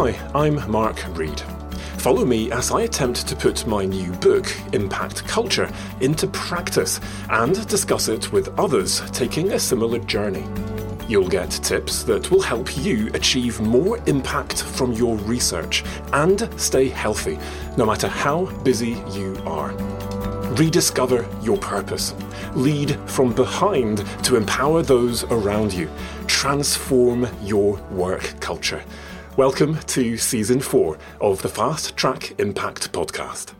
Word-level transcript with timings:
Hi, 0.00 0.16
I'm 0.32 0.70
Mark 0.70 0.96
Reed. 1.16 1.40
Follow 1.98 2.24
me 2.24 2.52
as 2.52 2.70
I 2.70 2.82
attempt 2.82 3.26
to 3.26 3.34
put 3.34 3.66
my 3.66 3.84
new 3.84 4.12
book, 4.12 4.46
Impact 4.72 5.26
Culture, 5.26 5.68
into 6.00 6.28
practice 6.28 7.00
and 7.30 7.66
discuss 7.66 8.06
it 8.06 8.30
with 8.30 8.56
others 8.60 9.02
taking 9.10 9.50
a 9.50 9.58
similar 9.58 9.98
journey. 9.98 10.46
You'll 11.08 11.26
get 11.26 11.50
tips 11.50 12.04
that 12.04 12.30
will 12.30 12.42
help 12.42 12.76
you 12.76 13.10
achieve 13.12 13.60
more 13.60 13.98
impact 14.06 14.62
from 14.62 14.92
your 14.92 15.16
research 15.16 15.82
and 16.12 16.48
stay 16.56 16.88
healthy, 16.88 17.36
no 17.76 17.84
matter 17.84 18.06
how 18.06 18.44
busy 18.62 19.02
you 19.10 19.36
are. 19.46 19.72
Rediscover 20.52 21.28
your 21.42 21.58
purpose. 21.58 22.14
Lead 22.54 22.94
from 23.10 23.32
behind 23.32 24.06
to 24.22 24.36
empower 24.36 24.80
those 24.80 25.24
around 25.24 25.72
you. 25.72 25.90
Transform 26.28 27.26
your 27.42 27.80
work 27.90 28.38
culture. 28.38 28.84
Welcome 29.38 29.78
to 29.78 30.16
season 30.16 30.58
four 30.58 30.98
of 31.20 31.42
the 31.42 31.48
Fast 31.48 31.96
Track 31.96 32.34
Impact 32.40 32.90
podcast. 32.90 33.52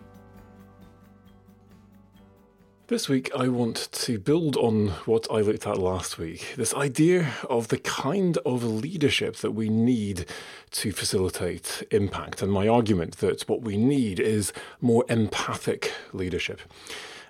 This 2.88 3.08
week, 3.08 3.30
I 3.38 3.46
want 3.46 3.88
to 3.92 4.18
build 4.18 4.56
on 4.56 4.88
what 5.06 5.28
I 5.30 5.40
looked 5.40 5.68
at 5.68 5.78
last 5.78 6.18
week 6.18 6.54
this 6.56 6.74
idea 6.74 7.32
of 7.48 7.68
the 7.68 7.78
kind 7.78 8.38
of 8.38 8.64
leadership 8.64 9.36
that 9.36 9.52
we 9.52 9.68
need 9.68 10.26
to 10.72 10.90
facilitate 10.90 11.86
impact, 11.92 12.42
and 12.42 12.50
my 12.50 12.66
argument 12.66 13.18
that 13.18 13.42
what 13.42 13.62
we 13.62 13.76
need 13.76 14.18
is 14.18 14.52
more 14.80 15.04
empathic 15.08 15.92
leadership. 16.12 16.60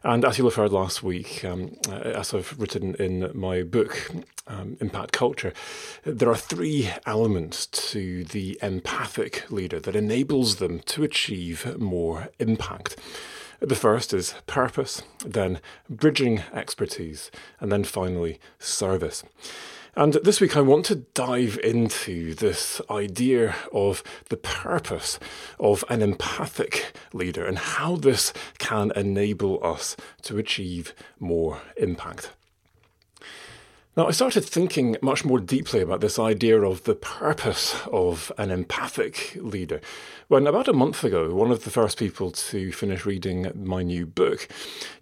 And 0.04 0.24
as 0.24 0.38
you'll 0.38 0.48
have 0.48 0.56
heard 0.56 0.72
last 0.72 1.02
week, 1.02 1.44
um, 1.44 1.76
uh, 1.88 1.96
as 1.96 2.32
I've 2.32 2.58
written 2.58 2.94
in 2.96 3.30
my 3.34 3.62
book, 3.62 4.10
um, 4.46 4.76
Impact 4.80 5.12
Culture, 5.12 5.52
there 6.04 6.30
are 6.30 6.36
three 6.36 6.90
elements 7.04 7.66
to 7.66 8.24
the 8.24 8.58
empathic 8.62 9.50
leader 9.50 9.80
that 9.80 9.96
enables 9.96 10.56
them 10.56 10.80
to 10.86 11.02
achieve 11.02 11.78
more 11.78 12.28
impact. 12.38 12.96
The 13.60 13.74
first 13.74 14.14
is 14.14 14.34
purpose, 14.46 15.02
then 15.24 15.60
bridging 15.90 16.42
expertise, 16.52 17.30
and 17.58 17.72
then 17.72 17.82
finally 17.82 18.38
service. 18.60 19.24
And 19.96 20.14
this 20.14 20.40
week, 20.40 20.56
I 20.56 20.60
want 20.60 20.84
to 20.86 20.94
dive 20.94 21.58
into 21.64 22.34
this 22.34 22.80
idea 22.88 23.56
of 23.72 24.04
the 24.28 24.36
purpose 24.36 25.18
of 25.58 25.82
an 25.88 26.02
empathic 26.02 26.92
leader 27.12 27.44
and 27.44 27.58
how 27.58 27.96
this 27.96 28.32
can 28.58 28.92
enable 28.94 29.58
us 29.64 29.96
to 30.22 30.38
achieve 30.38 30.94
more 31.18 31.60
impact. 31.76 32.30
Now, 33.98 34.06
I 34.06 34.12
started 34.12 34.44
thinking 34.44 34.96
much 35.02 35.24
more 35.24 35.40
deeply 35.40 35.80
about 35.80 36.00
this 36.00 36.20
idea 36.20 36.60
of 36.60 36.84
the 36.84 36.94
purpose 36.94 37.74
of 37.90 38.30
an 38.38 38.52
empathic 38.52 39.36
leader 39.40 39.80
when, 40.28 40.46
about 40.46 40.68
a 40.68 40.72
month 40.72 41.02
ago, 41.02 41.34
one 41.34 41.50
of 41.50 41.64
the 41.64 41.70
first 41.70 41.98
people 41.98 42.30
to 42.30 42.70
finish 42.70 43.04
reading 43.04 43.50
my 43.56 43.82
new 43.82 44.06
book 44.06 44.46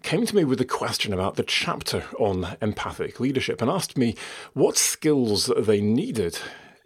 came 0.01 0.25
to 0.25 0.35
me 0.35 0.43
with 0.45 0.59
a 0.61 0.65
question 0.65 1.13
about 1.13 1.35
the 1.35 1.43
chapter 1.43 2.05
on 2.17 2.57
empathic 2.59 3.19
leadership 3.19 3.61
and 3.61 3.69
asked 3.69 3.99
me 3.99 4.15
what 4.53 4.77
skills 4.77 5.51
they 5.55 5.79
needed 5.79 6.39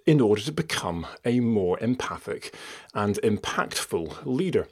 in 0.05 0.19
order 0.19 0.41
to 0.41 0.51
become 0.51 1.07
a 1.23 1.39
more 1.39 1.79
empathic 1.79 2.53
and 2.93 3.21
impactful 3.23 4.17
leader. 4.25 4.67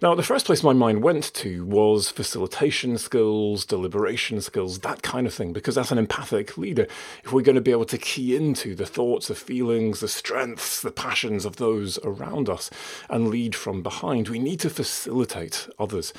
Now, 0.00 0.14
the 0.14 0.22
first 0.22 0.46
place 0.46 0.62
my 0.62 0.74
mind 0.74 1.02
went 1.02 1.34
to 1.34 1.64
was 1.64 2.08
facilitation 2.08 2.98
skills, 2.98 3.64
deliberation 3.64 4.40
skills, 4.40 4.78
that 4.78 5.02
kind 5.02 5.26
of 5.26 5.34
thing, 5.34 5.52
because 5.52 5.76
as 5.76 5.90
an 5.90 5.98
empathic 5.98 6.56
leader, 6.56 6.86
if 7.24 7.32
we're 7.32 7.42
going 7.42 7.56
to 7.56 7.60
be 7.60 7.72
able 7.72 7.84
to 7.86 7.98
key 7.98 8.36
into 8.36 8.76
the 8.76 8.86
thoughts, 8.86 9.26
the 9.26 9.34
feelings, 9.34 9.98
the 9.98 10.06
strengths, 10.06 10.80
the 10.80 10.92
passions 10.92 11.44
of 11.44 11.56
those 11.56 11.98
around 12.04 12.48
us 12.48 12.70
and 13.10 13.26
lead 13.26 13.56
from 13.56 13.82
behind, 13.82 14.28
we 14.28 14.38
need 14.38 14.60
to 14.60 14.70
facilitate 14.70 15.68
others 15.80 16.12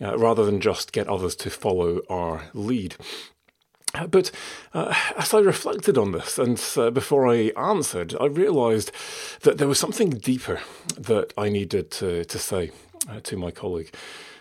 uh, 0.00 0.16
rather 0.16 0.46
than 0.46 0.58
just 0.58 0.92
get 0.92 1.06
others 1.06 1.36
to 1.36 1.50
follow 1.50 2.00
our 2.08 2.44
lead. 2.54 2.96
But 4.10 4.30
uh, 4.72 4.94
as 5.16 5.34
I 5.34 5.40
reflected 5.40 5.96
on 5.98 6.12
this 6.12 6.38
and 6.38 6.62
uh, 6.76 6.90
before 6.90 7.28
I 7.28 7.52
answered, 7.56 8.14
I 8.20 8.26
realised 8.26 8.92
that 9.42 9.58
there 9.58 9.68
was 9.68 9.78
something 9.78 10.10
deeper 10.10 10.60
that 10.96 11.32
I 11.36 11.48
needed 11.50 11.90
to, 11.92 12.24
to 12.24 12.38
say 12.38 12.72
uh, 13.08 13.20
to 13.22 13.36
my 13.36 13.50
colleague. 13.50 13.92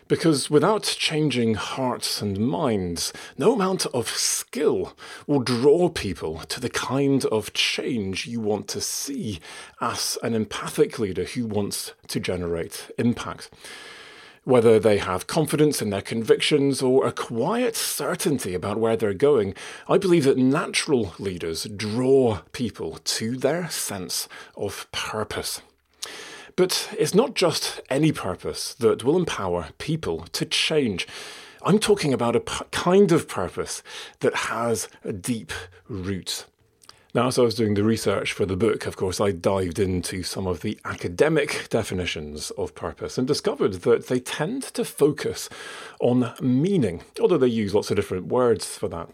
Because 0.08 0.52
without 0.52 0.84
changing 0.84 1.56
hearts 1.56 2.22
and 2.22 2.38
minds, 2.38 3.12
no 3.40 3.54
amount 3.54 3.88
of 3.88 4.08
skill 4.08 4.96
will 5.26 5.40
draw 5.40 5.90
people 5.90 6.42
to 6.42 6.60
the 6.60 6.70
kind 6.70 7.26
of 7.26 7.54
change 7.54 8.28
you 8.28 8.40
want 8.40 8.68
to 8.68 8.82
see 8.82 9.40
as 9.82 10.20
an 10.22 10.36
empathic 10.36 11.00
leader 11.00 11.24
who 11.24 11.48
wants 11.48 11.94
to 12.10 12.20
generate 12.20 12.92
impact. 13.00 13.50
Whether 14.44 14.78
they 14.78 15.00
have 15.00 15.26
confidence 15.26 15.82
in 15.82 15.90
their 15.90 16.04
convictions 16.04 16.84
or 16.84 17.08
a 17.08 17.12
quiet 17.12 17.76
certainty 17.76 18.54
about 18.54 18.78
where 18.78 18.96
they're 18.96 19.16
going, 19.16 19.56
I 19.90 19.98
believe 19.98 20.26
that 20.26 20.38
natural 20.38 21.16
leaders 21.18 21.64
draw 21.64 22.42
people 22.52 23.00
to 23.06 23.38
their 23.38 23.72
sense 23.72 24.30
of 24.56 24.86
purpose. 24.92 25.62
But 26.56 26.90
it's 26.98 27.14
not 27.14 27.34
just 27.34 27.82
any 27.90 28.12
purpose 28.12 28.74
that 28.76 29.04
will 29.04 29.18
empower 29.18 29.70
people 29.78 30.26
to 30.32 30.46
change. 30.46 31.08
I'm 31.64 31.80
talking 31.80 32.14
about 32.14 32.36
a 32.36 32.40
p- 32.40 32.64
kind 32.72 33.12
of 33.12 33.28
purpose 33.28 33.84
that 34.20 34.36
has 34.36 34.88
a 35.04 35.12
deep 35.12 35.52
roots. 35.90 36.46
Now, 37.14 37.28
as 37.28 37.40
I 37.40 37.44
was 37.44 37.56
doing 37.56 37.74
the 37.76 37.84
research 37.84 38.34
for 38.34 38.46
the 38.46 38.58
book, 38.58 38.86
of 38.86 38.98
course, 38.98 39.22
I 39.22 39.32
dived 39.32 39.80
into 39.80 40.22
some 40.22 40.48
of 40.48 40.62
the 40.62 40.78
academic 40.84 41.68
definitions 41.70 42.52
of 42.52 42.76
purpose 42.76 43.18
and 43.18 43.26
discovered 43.26 43.74
that 43.84 44.08
they 44.08 44.20
tend 44.20 44.64
to 44.64 44.84
focus 44.84 45.50
on 46.00 46.34
meaning, 46.42 47.04
although 47.22 47.38
they 47.38 47.48
use 47.48 47.74
lots 47.74 47.90
of 47.90 47.96
different 47.96 48.28
words 48.28 48.78
for 48.78 48.90
that. 48.90 49.10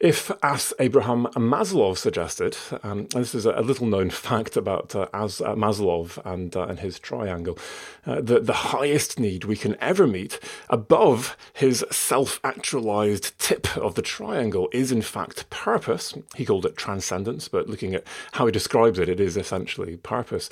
If, 0.00 0.30
as 0.44 0.72
Abraham 0.78 1.26
Maslow 1.34 1.98
suggested, 1.98 2.56
um, 2.84 3.06
this 3.06 3.34
is 3.34 3.46
a, 3.46 3.60
little 3.62 3.86
known 3.88 4.10
fact 4.10 4.56
about 4.56 4.94
uh, 4.94 5.08
as, 5.12 5.40
uh, 5.40 5.56
Maslow 5.56 6.24
and, 6.24 6.54
uh, 6.54 6.66
and 6.66 6.78
his 6.78 7.00
triangle, 7.00 7.58
uh, 8.06 8.20
that 8.20 8.46
the 8.46 8.52
highest 8.52 9.18
need 9.18 9.42
we 9.42 9.56
can 9.56 9.76
ever 9.80 10.06
meet 10.06 10.38
above 10.70 11.36
his 11.52 11.84
self 11.90 12.38
actualized 12.44 13.36
tip 13.40 13.76
of 13.76 13.96
the 13.96 14.02
triangle 14.02 14.68
is, 14.72 14.92
in 14.92 15.02
fact, 15.02 15.50
purpose. 15.50 16.14
He 16.36 16.46
called 16.46 16.64
it 16.64 16.76
transcendence, 16.76 17.48
but 17.48 17.68
looking 17.68 17.96
at 17.96 18.04
how 18.32 18.46
he 18.46 18.52
describes 18.52 19.00
it, 19.00 19.08
it 19.08 19.18
is 19.18 19.36
essentially 19.36 19.96
purpose. 19.96 20.48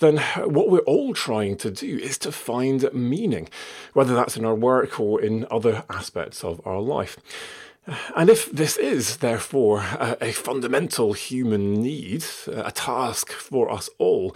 Then, 0.00 0.18
what 0.36 0.68
we're 0.68 0.80
all 0.80 1.14
trying 1.14 1.56
to 1.58 1.70
do 1.70 1.96
is 1.96 2.18
to 2.18 2.32
find 2.32 2.92
meaning, 2.92 3.50
whether 3.92 4.16
that's 4.16 4.36
in 4.36 4.44
our 4.44 4.56
work 4.56 4.98
or 4.98 5.22
in 5.22 5.46
other 5.48 5.84
aspects 5.88 6.42
of 6.42 6.60
our 6.66 6.80
life. 6.80 7.16
And 8.16 8.30
if 8.30 8.50
this 8.50 8.76
is, 8.76 9.18
therefore, 9.18 9.80
a, 9.80 10.16
a, 10.20 10.32
fundamental 10.32 11.12
human 11.12 11.74
need, 11.74 12.24
a 12.46 12.70
task 12.70 13.32
for 13.32 13.70
us 13.70 13.88
all, 13.98 14.34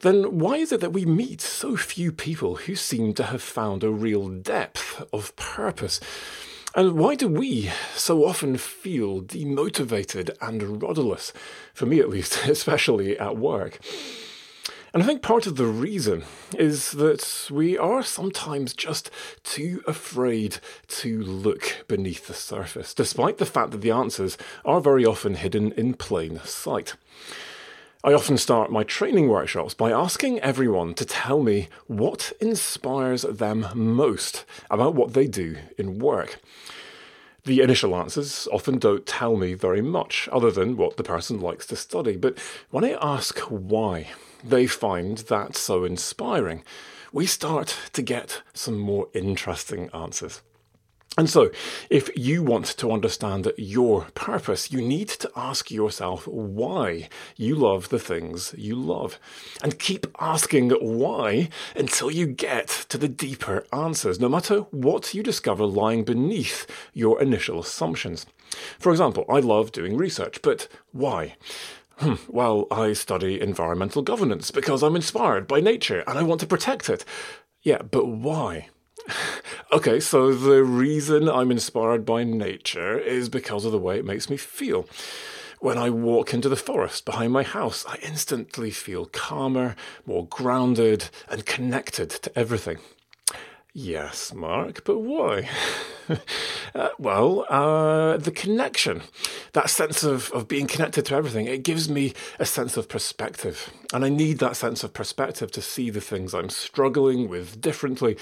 then 0.00 0.38
why 0.38 0.56
is 0.56 0.72
it 0.72 0.80
that 0.80 0.92
we 0.92 1.06
meet 1.06 1.40
so 1.40 1.76
few 1.76 2.12
people 2.12 2.56
who 2.56 2.74
seem 2.74 3.14
to 3.14 3.24
have 3.24 3.42
found 3.42 3.84
a 3.84 3.90
real 3.90 4.28
depth 4.28 5.02
of 5.12 5.34
purpose? 5.36 6.00
And 6.74 6.94
why 6.94 7.14
do 7.14 7.28
we 7.28 7.70
so 7.94 8.24
often 8.24 8.56
feel 8.56 9.20
demotivated 9.22 10.30
and 10.40 10.82
rudderless? 10.82 11.32
For 11.74 11.86
me, 11.86 12.00
at 12.00 12.08
least, 12.08 12.44
especially 12.46 13.18
at 13.18 13.36
work. 13.36 13.78
And 14.94 15.02
I 15.02 15.06
think 15.06 15.22
part 15.22 15.46
of 15.46 15.56
the 15.56 15.64
reason 15.64 16.24
is 16.58 16.92
that 16.92 17.48
we 17.50 17.78
are 17.78 18.02
sometimes 18.02 18.74
just 18.74 19.10
too 19.42 19.82
afraid 19.86 20.58
to 20.88 21.22
look 21.22 21.86
beneath 21.88 22.26
the 22.26 22.34
surface, 22.34 22.92
despite 22.92 23.38
the 23.38 23.46
fact 23.46 23.70
that 23.70 23.80
the 23.80 23.90
answers 23.90 24.36
are 24.66 24.82
very 24.82 25.06
often 25.06 25.36
hidden 25.36 25.72
in 25.72 25.94
plain 25.94 26.40
sight. 26.44 26.94
I 28.04 28.12
often 28.12 28.36
start 28.36 28.70
my 28.70 28.82
training 28.82 29.28
workshops 29.28 29.72
by 29.72 29.92
asking 29.92 30.40
everyone 30.40 30.92
to 30.94 31.06
tell 31.06 31.42
me 31.42 31.68
what 31.86 32.32
inspires 32.38 33.22
them 33.22 33.68
most 33.74 34.44
about 34.70 34.94
what 34.94 35.14
they 35.14 35.26
do 35.26 35.56
in 35.78 36.00
work. 36.00 36.38
The 37.44 37.60
initial 37.60 37.96
answers 37.96 38.46
often 38.52 38.78
don't 38.78 39.06
tell 39.06 39.36
me 39.36 39.54
very 39.54 39.82
much, 39.82 40.28
other 40.30 40.50
than 40.50 40.76
what 40.76 40.96
the 40.96 41.02
person 41.02 41.40
likes 41.40 41.66
to 41.68 41.76
study. 41.76 42.16
But 42.16 42.38
when 42.70 42.84
I 42.84 42.98
ask 43.00 43.38
why, 43.38 44.08
they 44.42 44.66
find 44.66 45.18
that 45.18 45.56
so 45.56 45.84
inspiring, 45.84 46.62
we 47.12 47.26
start 47.26 47.76
to 47.92 48.02
get 48.02 48.42
some 48.54 48.78
more 48.78 49.08
interesting 49.14 49.90
answers. 49.92 50.40
And 51.18 51.28
so, 51.28 51.50
if 51.90 52.08
you 52.16 52.42
want 52.42 52.64
to 52.78 52.90
understand 52.90 53.52
your 53.58 54.06
purpose, 54.14 54.72
you 54.72 54.80
need 54.80 55.08
to 55.08 55.30
ask 55.36 55.70
yourself 55.70 56.26
why 56.26 57.10
you 57.36 57.54
love 57.54 57.90
the 57.90 57.98
things 57.98 58.54
you 58.56 58.76
love. 58.76 59.18
And 59.62 59.78
keep 59.78 60.06
asking 60.18 60.70
why 60.70 61.50
until 61.76 62.10
you 62.10 62.26
get 62.26 62.68
to 62.88 62.96
the 62.96 63.08
deeper 63.08 63.66
answers, 63.74 64.20
no 64.20 64.28
matter 64.30 64.60
what 64.70 65.12
you 65.12 65.22
discover 65.22 65.66
lying 65.66 66.02
beneath 66.02 66.66
your 66.94 67.20
initial 67.20 67.60
assumptions. 67.60 68.24
For 68.78 68.90
example, 68.90 69.26
I 69.28 69.40
love 69.40 69.70
doing 69.70 69.98
research, 69.98 70.40
but 70.40 70.66
why? 70.92 71.36
Hmm, 72.02 72.14
well, 72.26 72.66
I 72.68 72.94
study 72.94 73.40
environmental 73.40 74.02
governance 74.02 74.50
because 74.50 74.82
I'm 74.82 74.96
inspired 74.96 75.46
by 75.46 75.60
nature 75.60 76.02
and 76.08 76.18
I 76.18 76.24
want 76.24 76.40
to 76.40 76.48
protect 76.48 76.90
it. 76.90 77.04
Yeah, 77.62 77.82
but 77.82 78.06
why? 78.06 78.70
okay, 79.72 80.00
so 80.00 80.34
the 80.34 80.64
reason 80.64 81.28
I'm 81.28 81.52
inspired 81.52 82.04
by 82.04 82.24
nature 82.24 82.98
is 82.98 83.28
because 83.28 83.64
of 83.64 83.70
the 83.70 83.78
way 83.78 84.00
it 84.00 84.04
makes 84.04 84.28
me 84.28 84.36
feel. 84.36 84.88
When 85.60 85.78
I 85.78 85.90
walk 85.90 86.34
into 86.34 86.48
the 86.48 86.56
forest 86.56 87.04
behind 87.04 87.32
my 87.32 87.44
house, 87.44 87.84
I 87.86 87.98
instantly 88.02 88.72
feel 88.72 89.06
calmer, 89.06 89.76
more 90.04 90.26
grounded, 90.26 91.08
and 91.28 91.46
connected 91.46 92.10
to 92.10 92.36
everything. 92.36 92.78
Yes, 93.74 94.34
Mark, 94.34 94.84
but 94.84 94.98
why? 94.98 95.48
uh, 96.74 96.90
well, 96.98 97.46
uh, 97.48 98.18
the 98.18 98.30
connection, 98.30 99.00
that 99.54 99.70
sense 99.70 100.04
of, 100.04 100.30
of 100.32 100.46
being 100.46 100.66
connected 100.66 101.06
to 101.06 101.14
everything, 101.14 101.46
it 101.46 101.62
gives 101.62 101.88
me 101.88 102.12
a 102.38 102.44
sense 102.44 102.76
of 102.76 102.90
perspective. 102.90 103.72
And 103.94 104.04
I 104.04 104.10
need 104.10 104.40
that 104.40 104.56
sense 104.56 104.84
of 104.84 104.92
perspective 104.92 105.50
to 105.52 105.62
see 105.62 105.88
the 105.88 106.02
things 106.02 106.34
I'm 106.34 106.50
struggling 106.50 107.30
with 107.30 107.62
differently. 107.62 108.18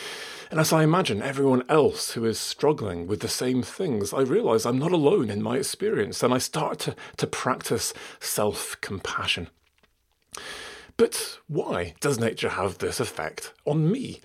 And 0.52 0.61
as 0.61 0.73
I 0.73 0.85
imagine 0.85 1.20
everyone 1.20 1.64
else 1.69 2.12
who 2.12 2.25
is 2.26 2.38
struggling 2.38 3.08
with 3.08 3.19
the 3.19 3.29
same 3.29 3.64
things, 3.64 4.12
I 4.12 4.20
realize 4.20 4.64
I'm 4.64 4.79
not 4.79 4.93
alone 4.93 5.31
in 5.31 5.43
my 5.43 5.56
experience 5.56 6.23
and 6.23 6.32
I 6.32 6.38
start 6.38 6.79
to, 6.81 6.94
to 7.17 7.26
practice 7.26 7.93
self 8.20 8.81
compassion. 8.81 9.49
But 10.97 11.38
why 11.49 11.94
does 11.99 12.20
nature 12.20 12.50
have 12.50 12.79
this 12.79 13.00
effect 13.00 13.52
on 13.67 13.91
me? 13.91 14.20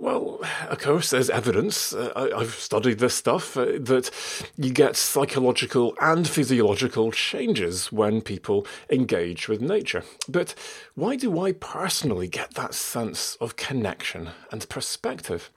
Well, 0.00 0.40
of 0.70 0.78
course, 0.78 1.10
there's 1.10 1.28
evidence. 1.28 1.92
Uh, 1.92 2.30
I, 2.34 2.38
have 2.38 2.54
studied 2.54 3.00
this 3.00 3.14
stuff 3.14 3.54
uh, 3.54 3.66
that 3.80 4.10
you 4.56 4.72
get 4.72 4.96
psychological 4.96 5.94
and 6.00 6.26
physiological 6.26 7.12
changes 7.12 7.92
when 7.92 8.22
people 8.22 8.66
engage 8.90 9.46
with 9.46 9.60
nature. 9.60 10.02
But 10.26 10.54
why 10.94 11.16
do 11.16 11.38
I 11.38 11.52
personally 11.52 12.28
get 12.28 12.54
that 12.54 12.72
sense 12.72 13.36
of 13.42 13.56
connection 13.56 14.30
and 14.50 14.66
perspective? 14.70 15.50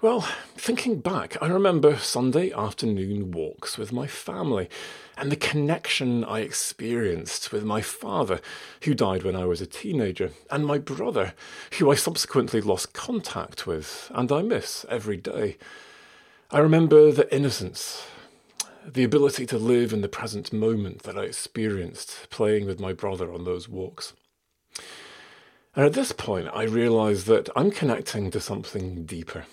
Well, 0.00 0.20
thinking 0.56 1.00
back, 1.00 1.36
I 1.42 1.48
remember 1.48 1.96
Sunday 1.96 2.52
afternoon 2.52 3.32
walks 3.32 3.76
with 3.78 3.92
my 3.92 4.06
family 4.06 4.68
and 5.22 5.30
the 5.30 5.36
connection 5.36 6.24
I 6.24 6.40
experienced 6.40 7.52
with 7.52 7.62
my 7.62 7.80
father, 7.80 8.40
who 8.82 8.92
died 8.92 9.22
when 9.22 9.36
I 9.36 9.44
was 9.44 9.60
a 9.60 9.66
teenager, 9.66 10.32
and 10.50 10.66
my 10.66 10.78
brother, 10.78 11.34
who 11.78 11.92
I 11.92 11.94
subsequently 11.94 12.60
lost 12.60 12.92
contact 12.92 13.64
with 13.64 14.10
and 14.12 14.32
I 14.32 14.42
miss 14.42 14.84
every 14.88 15.16
day. 15.16 15.58
I 16.50 16.58
remember 16.58 17.12
the 17.12 17.32
innocence, 17.32 18.04
the 18.84 19.04
ability 19.04 19.46
to 19.46 19.58
live 19.58 19.92
in 19.92 20.00
the 20.00 20.08
present 20.08 20.52
moment 20.52 21.04
that 21.04 21.16
I 21.16 21.22
experienced 21.22 22.28
playing 22.30 22.66
with 22.66 22.80
my 22.80 22.92
brother 22.92 23.32
on 23.32 23.44
those 23.44 23.68
walks. 23.68 24.14
And 25.76 25.86
at 25.86 25.92
this 25.92 26.10
point, 26.10 26.48
I 26.52 26.64
realised 26.64 27.28
that 27.28 27.48
I'm 27.54 27.70
connecting 27.70 28.32
to 28.32 28.40
something 28.40 29.04
deeper 29.04 29.44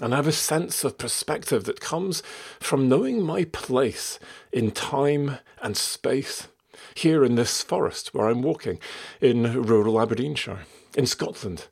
and 0.00 0.12
I 0.12 0.16
have 0.16 0.26
a 0.26 0.32
sense 0.32 0.84
of 0.84 0.98
perspective 0.98 1.64
that 1.64 1.80
comes 1.80 2.22
from 2.60 2.88
knowing 2.88 3.22
my 3.22 3.44
place 3.44 4.18
in 4.52 4.70
time 4.70 5.38
and 5.60 5.76
space 5.76 6.48
here 6.94 7.24
in 7.24 7.34
this 7.34 7.62
forest 7.62 8.14
where 8.14 8.28
I'm 8.28 8.42
walking 8.42 8.78
in 9.20 9.62
rural 9.62 10.00
Aberdeenshire, 10.00 10.60
in 10.96 11.06
Scotland, 11.06 11.66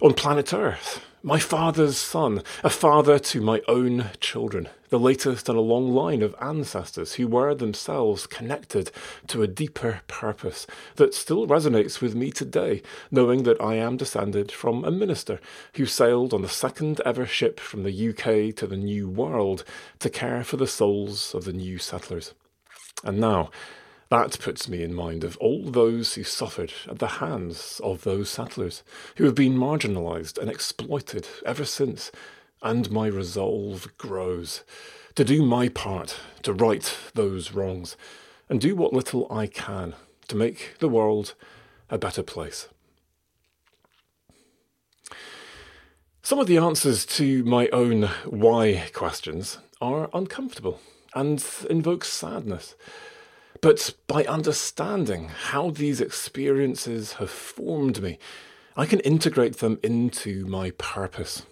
on 0.00 0.14
planet 0.14 0.52
Earth, 0.52 1.04
my 1.22 1.38
father's 1.38 1.96
son, 1.96 2.42
a 2.62 2.70
father 2.70 3.18
to 3.18 3.40
my 3.40 3.60
own 3.66 4.10
children, 4.20 4.68
the 4.90 4.98
latest 4.98 5.48
in 5.48 5.56
a 5.56 5.60
long 5.60 5.92
line 5.92 6.22
of 6.22 6.34
ancestors 6.40 7.14
who 7.14 7.26
were 7.26 7.54
themselves 7.54 8.26
connected 8.26 8.90
to 9.26 9.42
a 9.42 9.48
deeper 9.48 10.00
purpose 10.06 10.66
that 10.96 11.14
still 11.14 11.46
resonates 11.46 12.00
with 12.00 12.14
me 12.14 12.30
today, 12.30 12.82
knowing 13.10 13.42
that 13.42 13.60
I 13.60 13.74
am 13.74 13.96
descended 13.96 14.52
from 14.52 14.84
a 14.84 14.90
minister 14.90 15.40
who 15.74 15.86
sailed 15.86 16.32
on 16.32 16.42
the 16.42 16.48
second 16.48 17.00
ever 17.04 17.26
ship 17.26 17.58
from 17.58 17.82
the 17.82 18.08
UK 18.10 18.54
to 18.56 18.66
the 18.66 18.76
New 18.76 19.08
World 19.08 19.64
to 20.00 20.10
care 20.10 20.44
for 20.44 20.56
the 20.56 20.66
souls 20.66 21.34
of 21.34 21.44
the 21.44 21.52
new 21.52 21.78
settlers. 21.78 22.34
And 23.04 23.18
now, 23.18 23.50
that 24.08 24.38
puts 24.38 24.68
me 24.68 24.82
in 24.82 24.94
mind 24.94 25.24
of 25.24 25.36
all 25.38 25.64
those 25.64 26.14
who 26.14 26.22
suffered 26.22 26.72
at 26.88 26.98
the 26.98 27.06
hands 27.06 27.80
of 27.82 28.04
those 28.04 28.30
settlers, 28.30 28.82
who 29.16 29.24
have 29.24 29.34
been 29.34 29.58
marginalised 29.58 30.38
and 30.38 30.48
exploited 30.48 31.26
ever 31.44 31.64
since, 31.64 32.12
and 32.62 32.90
my 32.90 33.06
resolve 33.08 33.88
grows 33.98 34.62
to 35.16 35.24
do 35.24 35.42
my 35.42 35.68
part 35.68 36.20
to 36.42 36.52
right 36.52 36.96
those 37.14 37.52
wrongs, 37.52 37.96
and 38.48 38.60
do 38.60 38.76
what 38.76 38.92
little 38.92 39.26
I 39.32 39.46
can 39.46 39.94
to 40.28 40.36
make 40.36 40.76
the 40.78 40.88
world 40.88 41.34
a 41.90 41.98
better 41.98 42.22
place. 42.22 42.68
Some 46.22 46.38
of 46.38 46.46
the 46.48 46.58
answers 46.58 47.06
to 47.06 47.44
my 47.44 47.68
own 47.68 48.04
why 48.24 48.88
questions 48.92 49.58
are 49.80 50.10
uncomfortable 50.12 50.80
and 51.14 51.44
invoke 51.70 52.04
sadness. 52.04 52.74
But 53.60 53.94
by 54.06 54.24
understanding 54.24 55.28
how 55.28 55.70
these 55.70 56.00
experiences 56.00 57.14
have 57.14 57.30
formed 57.30 58.02
me, 58.02 58.18
I 58.76 58.86
can 58.86 59.00
integrate 59.00 59.58
them 59.58 59.78
into 59.82 60.44
my 60.46 60.72
purpose. 60.72 61.42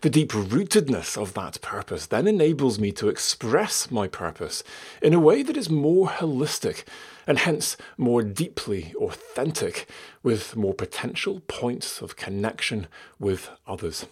The 0.00 0.10
deep 0.10 0.32
rootedness 0.32 1.20
of 1.20 1.34
that 1.34 1.60
purpose 1.60 2.06
then 2.06 2.26
enables 2.26 2.78
me 2.78 2.90
to 2.92 3.08
express 3.08 3.90
my 3.90 4.08
purpose 4.08 4.64
in 5.02 5.12
a 5.12 5.20
way 5.20 5.42
that 5.42 5.56
is 5.56 5.68
more 5.68 6.08
holistic 6.08 6.84
and 7.26 7.38
hence 7.38 7.76
more 7.98 8.22
deeply 8.22 8.94
authentic, 8.96 9.86
with 10.22 10.56
more 10.56 10.72
potential 10.72 11.42
points 11.46 12.00
of 12.00 12.16
connection 12.16 12.86
with 13.18 13.50
others. 13.66 14.06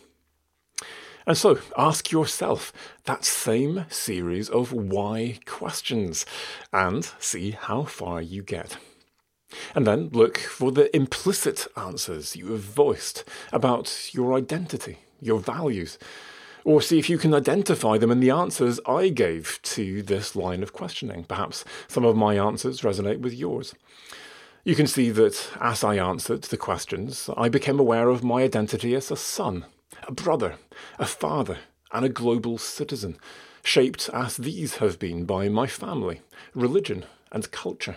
And 1.27 1.37
so 1.37 1.59
ask 1.77 2.13
yourself 2.13 2.73
that 3.05 3.25
same 3.25 3.87
series 3.89 4.49
of 4.49 4.73
why 4.73 5.41
questions 5.45 6.25
and 6.73 7.05
see 7.19 7.51
how 7.51 7.83
far 7.83 8.23
you 8.23 8.43
get. 8.43 8.79
And 9.75 9.87
then 9.87 10.11
look 10.13 10.39
for 10.39 10.71
the 10.71 10.95
implicit 10.95 11.67
answers 11.77 12.37
you 12.37 12.53
have 12.53 12.61
voiced 12.61 13.25
about 13.53 14.11
your 14.13 14.35
identity, 14.35 14.99
your 15.21 15.41
values, 15.41 15.99
or 16.65 16.81
see 16.81 16.99
if 16.99 17.11
you 17.11 17.19
can 17.19 17.35
identify 17.35 17.99
them 17.99 18.11
in 18.11 18.21
the 18.21 18.31
answers 18.31 18.79
I 18.87 19.09
gave 19.09 19.61
to 19.63 20.03
this 20.03 20.37
line 20.37 20.63
of 20.63 20.73
questioning. 20.73 21.25
Perhaps 21.25 21.65
some 21.89 22.05
of 22.05 22.17
my 22.17 22.37
answers 22.37 22.83
resonate 22.83 23.21
with 23.21 23.35
yours. 23.35 23.75
You 24.65 24.75
can 24.75 24.89
see 24.89 25.11
that 25.11 25.49
as 25.61 25.83
I 25.83 25.97
answered 25.97 26.43
the 26.43 26.57
questions, 26.57 27.31
I 27.37 27.49
became 27.49 27.79
aware 27.79 28.09
of 28.09 28.25
my 28.25 28.43
identity 28.43 28.95
as 28.95 29.11
a 29.11 29.17
son 29.17 29.65
a 30.05 30.13
brother, 30.13 30.57
a 30.99 31.07
father, 31.07 31.59
and 31.93 32.05
a 32.05 32.11
global 32.11 32.59
citizen, 32.59 33.17
shaped 33.63 34.09
as 34.13 34.37
these 34.37 34.77
have 34.77 34.99
been 34.99 35.25
by 35.25 35.49
my 35.49 35.67
family, 35.67 36.21
religion, 36.55 37.05
and 37.33 37.51
culture. 37.51 37.97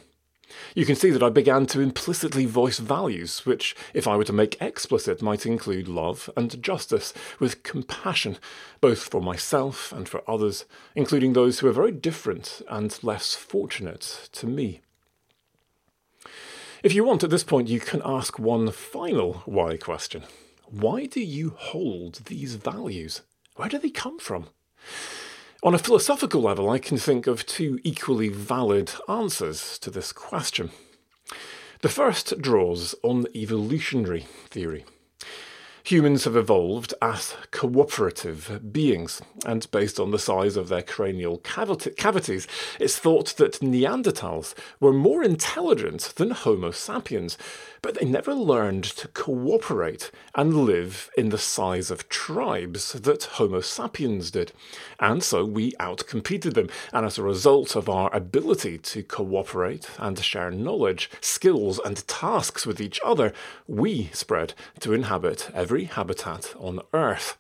You 0.74 0.86
can 0.86 0.96
see 0.96 1.12
that 1.12 1.24
I 1.24 1.30
began 1.30 1.66
to 1.68 1.82
implicitly 1.82 2.46
voice 2.46 2.80
values, 2.80 3.46
which, 3.46 3.76
if 3.94 4.08
I 4.08 4.16
were 4.16 4.24
to 4.24 4.34
make 4.34 4.60
explicit, 4.62 5.22
might 5.22 5.46
include 5.46 5.88
love 5.88 6.30
and 6.36 6.62
justice, 6.62 7.14
with 7.40 7.64
compassion, 7.64 8.38
both 8.82 9.04
for 9.04 9.22
myself 9.22 9.92
and 9.92 10.10
for 10.10 10.28
others, 10.28 10.66
including 10.96 11.34
those 11.34 11.60
who 11.60 11.68
are 11.68 11.74
very 11.74 11.92
different 11.92 12.62
and 12.70 12.98
less 13.04 13.36
fortunate 13.36 14.30
to 14.34 14.48
me. 14.48 14.82
If 16.82 16.94
you 16.94 17.04
want 17.04 17.24
at 17.24 17.30
this 17.30 17.44
point, 17.44 17.68
you 17.68 17.80
can 17.80 18.02
ask 18.06 18.40
one 18.40 18.72
final 18.72 19.44
why 19.46 19.78
question. 19.78 20.24
Why 20.72 21.06
do 21.08 21.20
you 21.20 21.56
hold 21.58 22.26
these 22.26 22.54
values? 22.54 23.22
Where 23.56 23.70
do 23.70 23.80
they 23.80 23.90
come 23.90 24.20
from? 24.20 24.48
On 25.64 25.74
a 25.74 25.80
philosophical 25.80 26.42
level, 26.42 26.70
I 26.70 26.78
can 26.78 26.98
think 26.98 27.26
of 27.26 27.46
two 27.46 27.80
equally 27.84 28.30
valid 28.30 28.92
answers 29.08 29.80
to 29.80 29.90
this 29.90 30.14
question. 30.14 30.70
The 31.82 31.90
first 31.90 32.40
draws 32.40 32.94
on 33.02 33.26
evolutionary 33.36 34.28
theory. 34.50 34.86
Humans 35.86 36.26
have 36.26 36.36
evolved 36.36 36.94
as 37.02 37.36
cooperative 37.52 38.60
beings, 38.72 39.22
and 39.46 39.70
based 39.72 40.00
on 40.00 40.12
the 40.12 40.20
size 40.20 40.58
of 40.58 40.68
their 40.68 40.82
cranial 40.82 41.38
cavities, 41.38 42.48
it's 42.80 42.98
thought 42.98 43.36
that 43.38 43.62
Neanderthals 43.62 44.54
were 44.80 44.94
more 44.94 45.24
intelligent 45.24 46.14
than 46.16 46.32
Homo 46.32 46.72
sapiens, 46.72 47.38
but 47.82 47.96
they 47.96 48.06
never 48.06 48.34
learned 48.34 48.84
to 48.84 49.08
cooperate 49.08 50.12
and 50.36 50.66
live 50.66 51.10
in 51.18 51.30
the 51.30 51.38
size 51.38 51.90
of 51.90 52.10
tribes 52.10 52.92
that 52.94 53.24
Homo 53.24 53.62
sapiens 53.62 54.32
did. 54.32 54.52
And 55.00 55.24
so 55.24 55.46
we 55.46 55.72
outcompeted 55.74 56.56
them, 56.56 56.70
and 56.92 57.06
as 57.06 57.18
a 57.18 57.24
result 57.24 57.76
of 57.76 57.88
our 57.88 58.14
ability 58.14 58.80
to 58.80 59.02
cooperate 59.02 59.90
and 59.98 60.20
share 60.20 60.52
knowledge, 60.52 61.10
skills, 61.22 61.80
and 61.84 62.06
tasks 62.08 62.66
with 62.68 62.82
each 62.82 63.00
other, 63.04 63.34
we 63.66 64.10
spread 64.12 64.54
to 64.82 64.94
inhabit 64.94 65.50
every 65.54 65.69
habitat 65.70 66.56
on 66.58 66.82
Earth. 66.94 67.38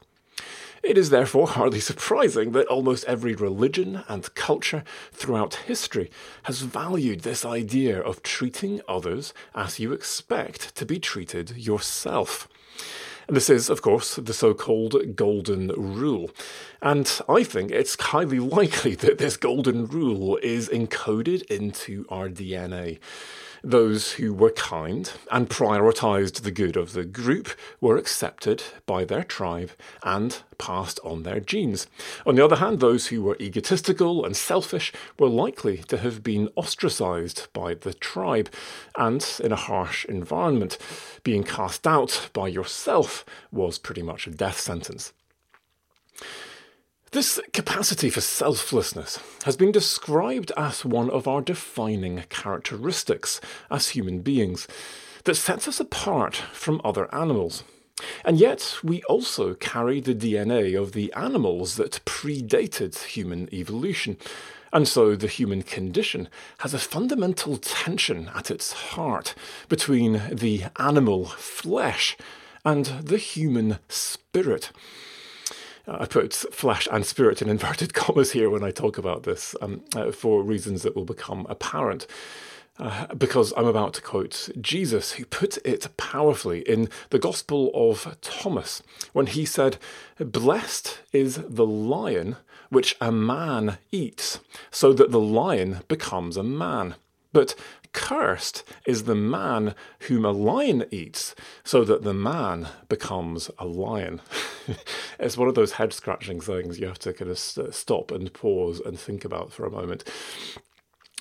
It 0.81 0.97
is 0.97 1.09
therefore 1.09 1.47
hardly 1.47 1.79
surprising 1.79 2.51
that 2.51 2.67
almost 2.67 3.03
every 3.05 3.35
religion 3.35 4.03
and 4.07 4.33
culture 4.35 4.83
throughout 5.11 5.55
history 5.55 6.09
has 6.43 6.61
valued 6.61 7.21
this 7.21 7.43
idea 7.43 7.99
of 7.99 8.23
treating 8.23 8.81
others 8.87 9.33
as 9.53 9.79
you 9.79 9.91
expect 9.91 10.75
to 10.75 10.85
be 10.85 10.99
treated 10.99 11.57
yourself. 11.57 12.47
This 13.27 13.49
is, 13.49 13.69
of 13.69 13.81
course, 13.81 14.15
the 14.15 14.33
so 14.33 14.53
called 14.53 15.15
Golden 15.15 15.67
Rule. 15.69 16.31
And 16.81 17.21
I 17.27 17.43
think 17.43 17.71
it's 17.71 17.99
highly 17.99 18.39
likely 18.39 18.95
that 18.95 19.17
this 19.17 19.37
Golden 19.37 19.85
Rule 19.85 20.39
is 20.41 20.69
encoded 20.69 21.43
into 21.43 22.05
our 22.09 22.29
DNA. 22.29 22.99
Those 23.63 24.13
who 24.13 24.33
were 24.33 24.51
kind 24.51 25.11
and 25.31 25.49
prioritised 25.49 26.41
the 26.41 26.51
good 26.51 26.77
of 26.77 26.93
the 26.93 27.03
group 27.03 27.49
were 27.81 27.97
accepted 27.97 28.63
by 28.85 29.03
their 29.03 29.23
tribe 29.23 29.71
and 30.03 30.41
passed 30.57 30.99
on 31.03 31.23
their 31.23 31.39
genes. 31.39 31.87
On 32.25 32.35
the 32.35 32.45
other 32.45 32.57
hand, 32.57 32.79
those 32.79 33.07
who 33.07 33.21
were 33.21 33.37
egotistical 33.39 34.23
and 34.23 34.35
selfish 34.35 34.93
were 35.17 35.29
likely 35.29 35.77
to 35.89 35.97
have 35.97 36.23
been 36.23 36.49
ostracised 36.55 37.47
by 37.51 37.73
the 37.73 37.93
tribe 37.93 38.49
and 38.97 39.25
in 39.43 39.51
a 39.51 39.57
harsh 39.57 40.05
environment. 40.05 40.77
Being 41.23 41.43
cast 41.43 41.85
out 41.85 42.29
by 42.33 42.47
yourself 42.47 43.25
was 43.51 43.77
pretty 43.77 44.01
much 44.01 44.25
a 44.25 44.31
death 44.31 44.59
sentence. 44.59 45.11
This 47.11 47.39
capacity 47.53 48.11
for 48.11 48.21
selflessness 48.21 49.17
has 49.43 49.57
been 49.57 49.71
described 49.71 50.51
as 50.55 50.85
one 50.85 51.09
of 51.09 51.27
our 51.27 51.41
defining 51.41 52.23
characteristics 52.29 53.41
as 53.71 53.89
human 53.89 54.19
beings 54.19 54.67
that 55.23 55.33
sets 55.33 55.67
us 55.67 55.79
apart 55.79 56.35
from 56.53 56.79
other 56.83 57.13
animals. 57.13 57.63
And 58.23 58.37
yet, 58.37 58.77
we 58.83 59.01
also 59.03 59.55
carry 59.55 59.99
the 59.99 60.13
DNA 60.13 60.79
of 60.79 60.91
the 60.91 61.11
animals 61.13 61.77
that 61.77 62.05
predated 62.05 62.95
human 63.05 63.51
evolution. 63.51 64.15
And 64.71 64.87
so, 64.87 65.15
the 65.15 65.27
human 65.27 65.63
condition 65.63 66.29
has 66.59 66.75
a 66.75 66.79
fundamental 66.79 67.57
tension 67.57 68.29
at 68.35 68.51
its 68.51 68.71
heart 68.71 69.33
between 69.67 70.21
the 70.31 70.65
animal 70.77 71.25
flesh 71.25 72.15
and 72.63 72.85
the 72.85 73.17
human 73.17 73.79
spirit. 73.87 74.71
I 75.89 76.05
put 76.05 76.33
flesh 76.33 76.87
and 76.91 77.05
spirit 77.05 77.41
in 77.41 77.49
inverted 77.49 77.93
commas 77.95 78.31
here 78.31 78.49
when 78.49 78.63
I 78.63 78.71
talk 78.71 78.97
about 78.97 79.23
this 79.23 79.55
um, 79.61 79.83
uh, 79.95 80.11
for 80.11 80.43
reasons 80.43 80.83
that 80.83 80.95
will 80.95 81.05
become 81.05 81.47
apparent. 81.49 82.05
Uh, 82.77 83.13
because 83.13 83.51
I'm 83.57 83.65
about 83.65 83.93
to 83.95 84.01
quote 84.01 84.49
Jesus, 84.61 85.13
who 85.13 85.25
put 85.25 85.57
it 85.65 85.89
powerfully 85.97 86.61
in 86.61 86.87
the 87.09 87.19
Gospel 87.19 87.71
of 87.73 88.15
Thomas 88.21 88.81
when 89.11 89.25
he 89.25 89.43
said, 89.43 89.77
Blessed 90.17 90.99
is 91.11 91.41
the 91.49 91.65
lion 91.65 92.37
which 92.69 92.95
a 93.01 93.11
man 93.11 93.79
eats, 93.91 94.39
so 94.71 94.93
that 94.93 95.11
the 95.11 95.19
lion 95.19 95.79
becomes 95.89 96.37
a 96.37 96.43
man. 96.43 96.95
But 97.31 97.55
cursed 97.93 98.63
is 98.85 99.03
the 99.03 99.15
man 99.15 99.75
whom 100.01 100.25
a 100.25 100.31
lion 100.31 100.85
eats, 100.91 101.35
so 101.63 101.83
that 101.83 102.03
the 102.03 102.13
man 102.13 102.69
becomes 102.87 103.51
a 103.59 103.65
lion. 103.65 104.21
it's 105.19 105.37
one 105.37 105.47
of 105.47 105.55
those 105.55 105.73
head 105.73 105.93
scratching 105.93 106.39
things 106.39 106.79
you 106.79 106.87
have 106.87 106.99
to 106.99 107.13
kind 107.13 107.31
of 107.31 107.39
stop 107.39 108.11
and 108.11 108.33
pause 108.33 108.79
and 108.79 108.99
think 108.99 109.25
about 109.25 109.51
for 109.51 109.65
a 109.65 109.71
moment. 109.71 110.03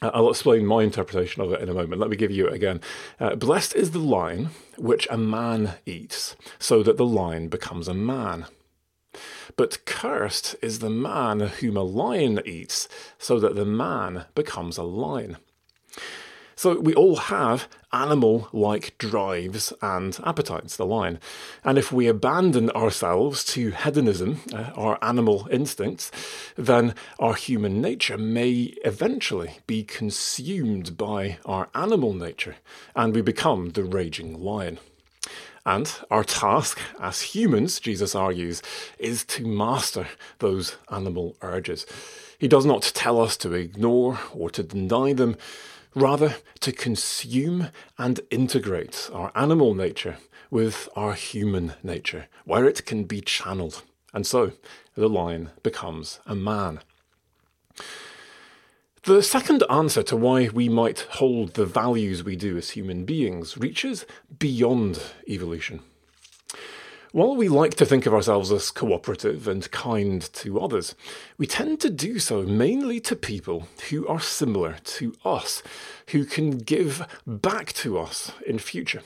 Uh, 0.00 0.10
I'll 0.14 0.30
explain 0.30 0.64
my 0.64 0.82
interpretation 0.82 1.42
of 1.42 1.52
it 1.52 1.60
in 1.60 1.68
a 1.68 1.74
moment. 1.74 2.00
Let 2.00 2.10
me 2.10 2.16
give 2.16 2.30
you 2.30 2.46
it 2.46 2.54
again. 2.54 2.80
Uh, 3.18 3.34
Blessed 3.34 3.74
is 3.74 3.90
the 3.90 3.98
lion 3.98 4.50
which 4.76 5.08
a 5.10 5.18
man 5.18 5.74
eats, 5.86 6.36
so 6.58 6.82
that 6.82 6.96
the 6.96 7.06
lion 7.06 7.48
becomes 7.48 7.88
a 7.88 7.94
man. 7.94 8.46
But 9.56 9.84
cursed 9.84 10.54
is 10.62 10.78
the 10.78 10.90
man 10.90 11.40
whom 11.40 11.76
a 11.76 11.82
lion 11.82 12.40
eats, 12.44 12.88
so 13.18 13.40
that 13.40 13.56
the 13.56 13.64
man 13.64 14.26
becomes 14.34 14.78
a 14.78 14.84
lion. 14.84 15.38
So 16.58 16.80
we 16.80 16.92
all 16.92 17.14
have 17.14 17.68
animal 17.92 18.48
like 18.52 18.98
drives 18.98 19.72
and 19.80 20.18
appetites, 20.24 20.76
the 20.76 20.84
lion. 20.84 21.20
And 21.62 21.78
if 21.78 21.92
we 21.92 22.08
abandon 22.08 22.70
ourselves 22.70 23.44
to 23.54 23.70
hedonism, 23.70 24.40
uh, 24.52 24.70
our 24.74 24.98
animal 25.00 25.46
instincts, 25.52 26.10
then 26.56 26.96
our 27.20 27.34
human 27.34 27.80
nature 27.80 28.18
may 28.18 28.74
eventually 28.84 29.58
be 29.68 29.84
consumed 29.84 30.96
by 30.96 31.38
our 31.44 31.68
animal 31.76 32.12
nature 32.12 32.56
and 32.96 33.14
we 33.14 33.20
become 33.22 33.70
the 33.70 33.84
raging 33.84 34.42
lion. 34.42 34.80
And 35.64 35.92
our 36.10 36.24
task 36.24 36.80
as 36.98 37.20
humans, 37.20 37.78
Jesus 37.78 38.16
argues, 38.16 38.62
is 38.98 39.24
to 39.26 39.46
master 39.46 40.08
those 40.40 40.76
animal 40.90 41.36
urges. 41.40 41.86
He 42.38 42.48
does 42.48 42.66
not 42.66 42.82
tell 42.94 43.20
us 43.20 43.36
to 43.38 43.52
ignore 43.52 44.18
or 44.34 44.50
to 44.50 44.62
deny 44.62 45.12
them, 45.12 45.36
rather 45.94 46.36
to 46.60 46.72
consume 46.72 47.68
and 47.98 48.20
integrate 48.30 49.10
our 49.12 49.32
animal 49.34 49.74
nature 49.74 50.16
with 50.50 50.88
our 50.96 51.14
human 51.14 51.74
nature, 51.82 52.26
where 52.44 52.66
it 52.66 52.86
can 52.86 53.04
be 53.04 53.20
channeled. 53.20 53.82
And 54.14 54.26
so 54.26 54.52
the 54.94 55.08
lion 55.08 55.50
becomes 55.62 56.20
a 56.26 56.34
man. 56.34 56.80
The 59.04 59.22
second 59.22 59.62
answer 59.70 60.02
to 60.02 60.16
why 60.16 60.48
we 60.48 60.68
might 60.68 61.00
hold 61.12 61.54
the 61.54 61.64
values 61.64 62.24
we 62.24 62.36
do 62.36 62.56
as 62.56 62.70
human 62.70 63.04
beings 63.04 63.56
reaches 63.56 64.04
beyond 64.38 65.00
evolution. 65.26 65.80
While 67.12 67.36
we 67.36 67.48
like 67.48 67.74
to 67.76 67.86
think 67.86 68.04
of 68.04 68.12
ourselves 68.12 68.52
as 68.52 68.70
cooperative 68.70 69.48
and 69.48 69.70
kind 69.70 70.20
to 70.34 70.60
others, 70.60 70.94
we 71.38 71.46
tend 71.46 71.80
to 71.80 71.88
do 71.88 72.18
so 72.18 72.42
mainly 72.42 73.00
to 73.00 73.16
people 73.16 73.66
who 73.88 74.06
are 74.06 74.20
similar 74.20 74.76
to 74.84 75.14
us, 75.24 75.62
who 76.08 76.26
can 76.26 76.58
give 76.58 77.06
back 77.26 77.72
to 77.74 77.98
us 77.98 78.32
in 78.46 78.58
future. 78.58 79.02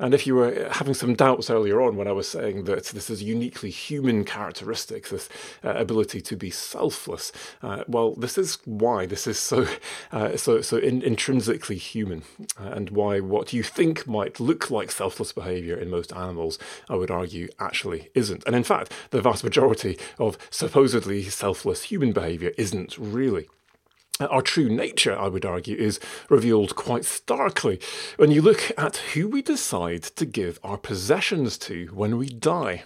And 0.00 0.14
if 0.14 0.26
you 0.26 0.34
were 0.34 0.68
having 0.72 0.94
some 0.94 1.14
doubts 1.14 1.48
earlier 1.48 1.80
on 1.80 1.96
when 1.96 2.08
I 2.08 2.12
was 2.12 2.28
saying 2.28 2.64
that 2.64 2.86
this 2.86 3.08
is 3.08 3.22
uniquely 3.22 3.70
human 3.70 4.24
characteristic, 4.24 5.08
this 5.08 5.28
uh, 5.62 5.70
ability 5.70 6.20
to 6.22 6.36
be 6.36 6.50
selfless, 6.50 7.30
uh, 7.62 7.84
well, 7.86 8.14
this 8.14 8.36
is 8.36 8.58
why 8.64 9.06
this 9.06 9.26
is 9.26 9.38
so 9.38 9.66
uh, 10.12 10.36
so 10.36 10.60
so 10.60 10.76
in, 10.76 11.02
intrinsically 11.02 11.76
human, 11.76 12.22
uh, 12.60 12.70
and 12.70 12.90
why 12.90 13.20
what 13.20 13.52
you 13.52 13.62
think 13.62 14.06
might 14.06 14.40
look 14.40 14.70
like 14.70 14.90
selfless 14.90 15.32
behaviour 15.32 15.76
in 15.76 15.90
most 15.90 16.12
animals, 16.12 16.58
I 16.88 16.96
would 16.96 17.10
argue, 17.10 17.43
actually 17.58 18.10
isn't. 18.14 18.44
And 18.46 18.54
in 18.54 18.64
fact, 18.64 18.92
the 19.10 19.22
vast 19.22 19.44
majority 19.44 19.98
of 20.18 20.38
supposedly 20.50 21.24
selfless 21.24 21.84
human 21.84 22.12
behaviour 22.12 22.52
isn't 22.58 22.96
really. 22.98 23.48
Our 24.20 24.42
true 24.42 24.68
nature, 24.68 25.18
I 25.18 25.26
would 25.26 25.44
argue, 25.44 25.76
is 25.76 25.98
revealed 26.30 26.76
quite 26.76 27.04
starkly 27.04 27.80
when 28.16 28.30
you 28.30 28.42
look 28.42 28.70
at 28.78 28.98
who 28.98 29.26
we 29.26 29.42
decide 29.42 30.04
to 30.04 30.24
give 30.24 30.60
our 30.62 30.78
possessions 30.78 31.58
to 31.58 31.86
when 31.86 32.16
we 32.16 32.28
die. 32.28 32.84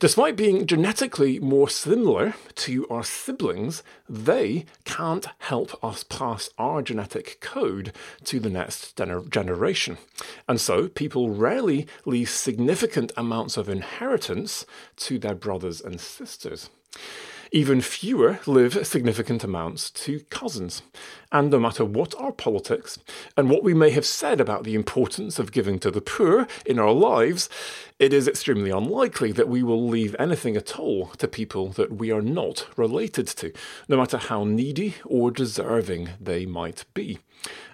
Despite 0.00 0.36
being 0.36 0.64
genetically 0.64 1.40
more 1.40 1.68
similar 1.68 2.34
to 2.54 2.86
our 2.88 3.02
siblings, 3.02 3.82
they 4.08 4.64
can't 4.84 5.26
help 5.38 5.82
us 5.82 6.04
pass 6.04 6.50
our 6.56 6.82
genetic 6.82 7.40
code 7.40 7.92
to 8.22 8.38
the 8.38 8.48
next 8.48 8.96
gener- 8.96 9.28
generation. 9.28 9.98
And 10.46 10.60
so 10.60 10.86
people 10.86 11.30
rarely 11.30 11.88
leave 12.04 12.30
significant 12.30 13.10
amounts 13.16 13.56
of 13.56 13.68
inheritance 13.68 14.64
to 14.98 15.18
their 15.18 15.34
brothers 15.34 15.80
and 15.80 16.00
sisters. 16.00 16.70
Even 17.50 17.80
fewer 17.80 18.38
live 18.46 18.86
significant 18.86 19.42
amounts 19.42 19.90
to 19.90 20.20
cousins. 20.30 20.82
And 21.30 21.50
no 21.50 21.58
matter 21.58 21.84
what 21.84 22.14
our 22.18 22.32
politics 22.32 22.98
and 23.36 23.50
what 23.50 23.62
we 23.62 23.74
may 23.74 23.90
have 23.90 24.06
said 24.06 24.40
about 24.40 24.64
the 24.64 24.74
importance 24.74 25.38
of 25.38 25.52
giving 25.52 25.78
to 25.80 25.90
the 25.90 26.00
poor 26.00 26.46
in 26.64 26.78
our 26.78 26.92
lives, 26.92 27.50
it 27.98 28.14
is 28.14 28.26
extremely 28.26 28.70
unlikely 28.70 29.32
that 29.32 29.48
we 29.48 29.62
will 29.62 29.86
leave 29.86 30.16
anything 30.18 30.56
at 30.56 30.78
all 30.78 31.08
to 31.18 31.28
people 31.28 31.68
that 31.72 31.92
we 31.92 32.10
are 32.10 32.22
not 32.22 32.66
related 32.78 33.26
to, 33.26 33.52
no 33.88 33.98
matter 33.98 34.16
how 34.16 34.44
needy 34.44 34.94
or 35.04 35.30
deserving 35.30 36.10
they 36.18 36.46
might 36.46 36.86
be. 36.94 37.18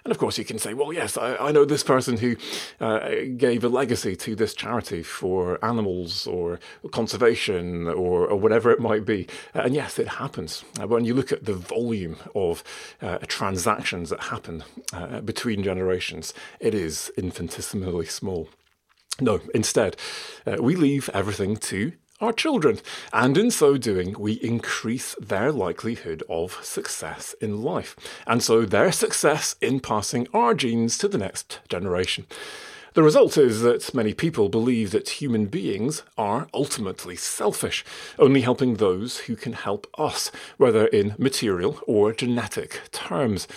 And 0.03 0.11
of 0.11 0.19
course, 0.19 0.37
you 0.37 0.45
can 0.45 0.59
say, 0.59 0.75
well, 0.75 0.93
yes, 0.93 1.17
I, 1.17 1.35
I 1.37 1.51
know 1.51 1.65
this 1.65 1.83
person 1.83 2.17
who 2.17 2.35
uh, 2.79 3.09
gave 3.37 3.63
a 3.63 3.69
legacy 3.69 4.15
to 4.17 4.35
this 4.35 4.53
charity 4.53 5.01
for 5.01 5.63
animals 5.65 6.27
or 6.27 6.59
conservation 6.91 7.87
or, 7.87 8.27
or 8.27 8.37
whatever 8.37 8.69
it 8.69 8.79
might 8.79 9.03
be. 9.03 9.27
And 9.55 9.73
yes, 9.73 9.97
it 9.97 10.07
happens. 10.07 10.63
Uh, 10.79 10.87
when 10.87 11.05
you 11.05 11.15
look 11.15 11.31
at 11.31 11.45
the 11.45 11.55
volume 11.55 12.17
of 12.35 12.63
uh, 13.01 13.17
transactions 13.45 14.09
that 14.09 14.21
happen 14.21 14.63
uh, 14.91 15.21
between 15.21 15.61
generations, 15.61 16.33
it 16.59 16.73
is 16.73 17.11
infinitesimally 17.15 18.07
small. 18.07 18.49
No, 19.21 19.39
instead, 19.53 19.95
uh, 20.47 20.57
we 20.59 20.75
leave 20.75 21.11
everything 21.13 21.55
to 21.57 21.91
our 22.19 22.33
children, 22.33 22.79
and 23.13 23.37
in 23.37 23.51
so 23.51 23.77
doing, 23.77 24.15
we 24.17 24.33
increase 24.33 25.15
their 25.21 25.51
likelihood 25.51 26.23
of 26.27 26.57
success 26.63 27.35
in 27.39 27.61
life, 27.61 27.95
and 28.25 28.41
so 28.41 28.65
their 28.65 28.91
success 28.91 29.55
in 29.61 29.79
passing 29.79 30.27
our 30.33 30.55
genes 30.55 30.97
to 30.97 31.07
the 31.07 31.19
next 31.19 31.59
generation. 31.69 32.25
The 32.95 33.03
result 33.03 33.37
is 33.37 33.59
that 33.59 33.93
many 33.93 34.13
people 34.13 34.47
believe 34.47 34.91
that 34.91 35.19
human 35.19 35.47
beings 35.47 36.03
are 36.17 36.47
ultimately 36.53 37.17
selfish, 37.17 37.83
only 38.17 38.39
helping 38.39 38.75
those 38.75 39.17
who 39.27 39.35
can 39.35 39.51
help 39.51 39.85
us, 39.97 40.31
whether 40.55 40.87
in 40.87 41.13
material 41.17 41.81
or 41.85 42.13
genetic 42.13 42.79
terms. 42.93 43.49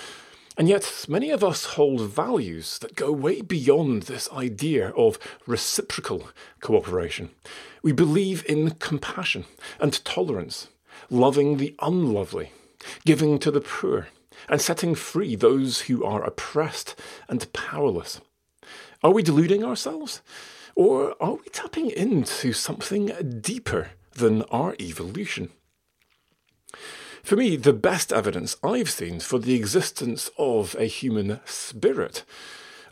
And 0.56 0.68
yet, 0.68 1.06
many 1.08 1.30
of 1.30 1.44
us 1.44 1.76
hold 1.76 2.00
values 2.00 2.80
that 2.80 2.96
go 2.96 3.12
way 3.12 3.40
beyond 3.40 4.02
this 4.02 4.28
idea 4.32 4.88
of 4.96 5.20
reciprocal 5.46 6.30
cooperation. 6.60 7.30
We 7.80 7.92
believe 7.92 8.44
in 8.48 8.70
compassion 8.72 9.44
and 9.78 10.04
tolerance, 10.04 10.66
loving 11.10 11.58
the 11.58 11.76
unlovely, 11.80 12.50
giving 13.04 13.38
to 13.38 13.52
the 13.52 13.60
poor, 13.60 14.08
and 14.48 14.60
setting 14.60 14.96
free 14.96 15.36
those 15.36 15.82
who 15.82 16.04
are 16.04 16.24
oppressed 16.24 16.96
and 17.28 17.52
powerless. 17.52 18.20
Are 19.00 19.12
we 19.12 19.22
deluding 19.22 19.62
ourselves? 19.62 20.22
Or 20.74 21.14
are 21.22 21.34
we 21.34 21.44
tapping 21.52 21.90
into 21.90 22.52
something 22.52 23.40
deeper 23.40 23.90
than 24.14 24.42
our 24.50 24.74
evolution? 24.80 25.50
For 27.22 27.36
me, 27.36 27.56
the 27.56 27.72
best 27.72 28.12
evidence 28.12 28.56
I've 28.62 28.90
seen 28.90 29.20
for 29.20 29.38
the 29.38 29.54
existence 29.54 30.30
of 30.36 30.74
a 30.78 30.86
human 30.86 31.38
spirit 31.44 32.24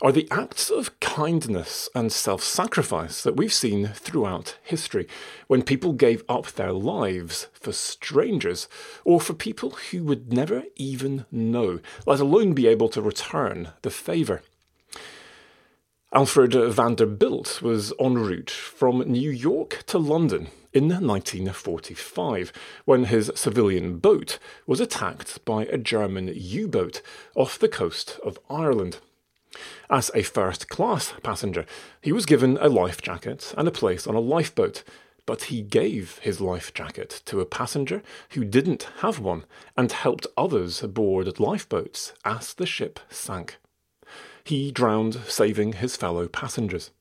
are 0.01 0.13
the 0.13 0.29
acts 0.31 0.69
of 0.69 0.97
kindness 1.01 1.89
and 1.93 2.11
self 2.11 2.41
sacrifice 2.41 3.21
that 3.23 3.35
we've 3.35 3.53
seen 3.53 3.87
throughout 3.87 4.57
history 4.63 5.07
when 5.47 5.61
people 5.61 5.91
gave 5.91 6.23
up 6.29 6.51
their 6.51 6.71
lives 6.71 7.47
for 7.51 7.73
strangers 7.73 8.69
or 9.03 9.19
for 9.19 9.33
people 9.33 9.71
who 9.91 10.03
would 10.03 10.31
never 10.31 10.63
even 10.77 11.25
know, 11.31 11.79
let 12.05 12.21
alone 12.21 12.53
be 12.53 12.67
able 12.67 12.87
to 12.89 13.01
return 13.01 13.71
the 13.81 13.89
favour. 13.89 14.41
Alfred 16.13 16.53
Vanderbilt 16.53 17.61
was 17.61 17.91
en 17.99 18.13
route 18.13 18.49
from 18.49 18.99
New 18.99 19.29
York 19.29 19.83
to 19.87 19.97
London 19.97 20.47
in 20.71 20.87
1945 20.87 22.53
when 22.85 23.03
his 23.03 23.29
civilian 23.35 23.97
boat 23.97 24.39
was 24.65 24.79
attacked 24.79 25.43
by 25.43 25.65
a 25.65 25.77
German 25.77 26.31
U 26.33 26.69
boat 26.69 27.01
off 27.35 27.59
the 27.59 27.67
coast 27.67 28.21
of 28.23 28.39
Ireland. 28.49 28.99
As 29.89 30.09
a 30.15 30.23
first 30.23 30.69
class 30.69 31.13
passenger, 31.23 31.65
he 32.01 32.13
was 32.13 32.25
given 32.25 32.57
a 32.61 32.69
life 32.69 33.01
jacket 33.01 33.53
and 33.57 33.67
a 33.67 33.71
place 33.71 34.07
on 34.07 34.15
a 34.15 34.21
lifeboat, 34.21 34.85
but 35.25 35.43
he 35.43 35.61
gave 35.61 36.19
his 36.19 36.39
life 36.39 36.73
jacket 36.73 37.21
to 37.25 37.41
a 37.41 37.45
passenger 37.45 38.01
who 38.29 38.45
didn't 38.45 38.87
have 38.99 39.19
one 39.19 39.43
and 39.75 39.91
helped 39.91 40.25
others 40.37 40.81
aboard 40.81 41.37
lifeboats 41.37 42.13
as 42.23 42.53
the 42.53 42.65
ship 42.65 43.01
sank. 43.09 43.57
He 44.47 44.71
drowned, 44.71 45.15
saving 45.27 45.73
his 45.73 45.97
fellow 45.97 46.29
passengers. 46.29 46.91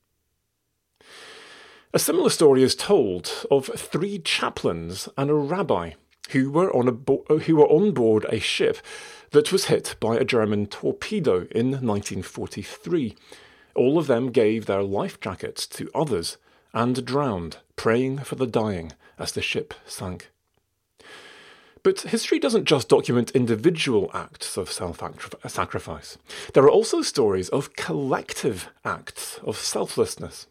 A 1.95 1.99
similar 2.00 2.29
story 2.29 2.65
is 2.65 2.75
told 2.75 3.47
of 3.53 3.67
three 3.67 4.19
chaplains 4.19 5.09
and 5.17 5.31
a 5.31 5.35
rabbi 5.35 5.93
who 6.31 6.50
were 6.50 6.75
on, 6.75 6.93
bo- 6.97 7.25
who 7.29 7.55
were 7.55 7.69
on 7.69 7.93
board 7.93 8.26
a 8.29 8.41
ship 8.41 8.79
that 9.31 9.53
was 9.53 9.67
hit 9.67 9.95
by 10.00 10.17
a 10.17 10.25
German 10.25 10.67
torpedo 10.67 11.47
in 11.53 11.71
1943. 11.71 13.15
All 13.76 13.97
of 13.97 14.09
them 14.09 14.33
gave 14.33 14.67
their 14.67 14.83
life 14.83 15.21
jackets 15.21 15.69
to 15.69 15.88
others 15.95 16.38
and 16.75 17.05
drowned, 17.05 17.59
praying 17.76 18.19
for 18.19 18.35
the 18.35 18.49
dying 18.49 18.91
as 19.21 19.31
the 19.31 19.41
ship 19.41 19.73
sank. 19.87 20.33
But 21.87 22.00
history 22.00 22.40
doesn't 22.40 22.64
just 22.64 22.88
document 22.88 23.31
individual 23.31 24.11
acts 24.12 24.57
of 24.57 24.73
self 24.73 25.00
sacrifice. 25.47 26.19
There 26.52 26.64
are 26.64 26.69
also 26.69 27.00
stories 27.00 27.49
of 27.50 27.76
collective 27.76 28.71
acts 28.85 29.38
of 29.45 29.57
selflessness. 29.57 30.49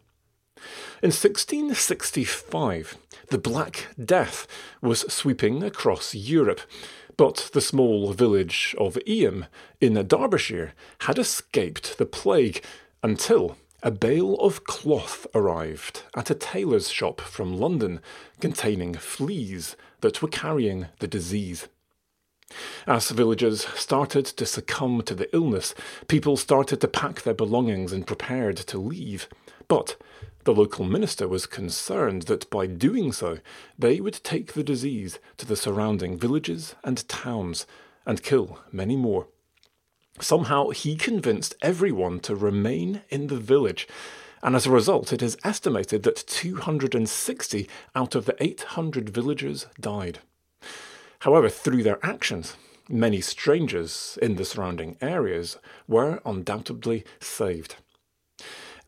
In 1.04 1.12
1665, 1.12 2.98
the 3.32 3.38
Black 3.38 3.88
Death 4.01 4.48
was 4.82 5.01
sweeping 5.13 5.62
across 5.62 6.15
Europe, 6.15 6.62
but 7.18 7.50
the 7.51 7.60
small 7.60 8.13
village 8.13 8.74
of 8.77 8.98
Eyam 9.06 9.48
in 9.82 9.96
Derbyshire 10.08 10.72
had 11.00 11.20
escaped 11.20 11.98
the 11.98 12.06
plague 12.06 12.63
until 13.04 13.58
a 13.84 13.92
bale 13.92 14.36
of 14.36 14.63
cloth 14.63 15.27
arrived 15.36 16.03
at 16.16 16.29
a 16.29 16.33
tailor's 16.33 16.90
shop 16.90 17.20
from 17.20 17.59
London 17.59 18.00
containing 18.40 18.94
fleas 18.94 19.75
that 20.01 20.22
were 20.22 20.27
carrying 20.27 20.88
the 21.00 21.08
disease. 21.08 21.68
As 22.86 23.10
villagers 23.10 23.66
started 23.75 24.25
to 24.25 24.46
succumb 24.46 25.01
to 25.03 25.16
the 25.16 25.34
illness, 25.36 25.74
people 26.08 26.38
started 26.38 26.79
to 26.81 26.88
pack 26.88 27.24
their 27.24 27.34
belongings 27.34 27.92
and 27.92 28.05
prepared 28.05 28.58
to 28.58 28.77
leave. 28.77 29.27
But 29.68 29.96
the 30.44 30.53
local 30.53 30.86
minister 30.86 31.27
was 31.27 31.48
concerned 31.48 32.24
that 32.24 32.50
by 32.51 32.68
doing 32.68 33.12
so, 33.12 33.40
they 33.79 34.00
would 34.00 34.24
take 34.24 34.53
the 34.53 34.64
disease 34.64 35.18
to 35.38 35.46
the 35.46 35.55
surrounding 35.55 36.20
villages 36.20 36.75
and 36.84 37.08
towns 37.10 37.66
and 38.05 38.22
kill 38.22 38.60
many 38.72 38.96
more. 38.96 39.27
Somehow 40.22 40.70
he 40.70 40.96
convinced 40.96 41.55
everyone 41.62 42.20
to 42.22 42.36
remain 42.36 43.01
in 43.10 43.27
the 43.27 43.38
village 43.38 43.88
and 44.46 44.55
as 44.55 44.68
a 44.68 44.72
result, 44.72 45.12
it 45.12 45.24
is 45.24 45.38
estimated 45.44 46.03
that 46.03 46.24
260 46.27 47.68
out 47.96 48.14
of 48.14 48.25
the 48.25 48.36
800 48.40 49.10
villagers 49.10 49.66
died. 49.81 50.20
However, 51.22 51.50
through 51.50 51.81
their 51.81 51.98
actions, 52.05 52.55
many 52.88 53.22
strangers 53.22 54.20
in 54.22 54.36
the 54.36 54.46
surrounding 54.46 54.98
areas 55.01 55.58
were 55.88 56.22
undoubtedly 56.24 57.03
saved 57.20 57.77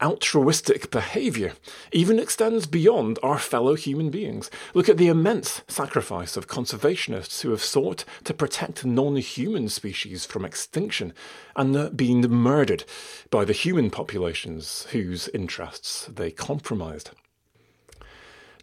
altruistic 0.01 0.91
behaviour 0.91 1.53
even 1.91 2.19
extends 2.19 2.65
beyond 2.65 3.19
our 3.23 3.39
fellow 3.39 3.75
human 3.75 4.09
beings. 4.09 4.49
Look 4.73 4.89
at 4.89 4.97
the 4.97 5.07
immense 5.07 5.61
sacrifice 5.67 6.37
of 6.37 6.47
conservationists 6.47 7.41
who 7.41 7.51
have 7.51 7.63
sought 7.63 8.05
to 8.25 8.33
protect 8.33 8.85
non 8.85 9.15
human 9.17 9.69
species 9.69 10.25
from 10.25 10.45
extinction 10.45 11.13
and 11.55 11.95
been 11.95 12.21
murdered 12.21 12.83
by 13.29 13.45
the 13.45 13.53
human 13.53 13.89
populations 13.89 14.87
whose 14.91 15.27
interests 15.29 16.05
they 16.07 16.31
compromised. 16.31 17.11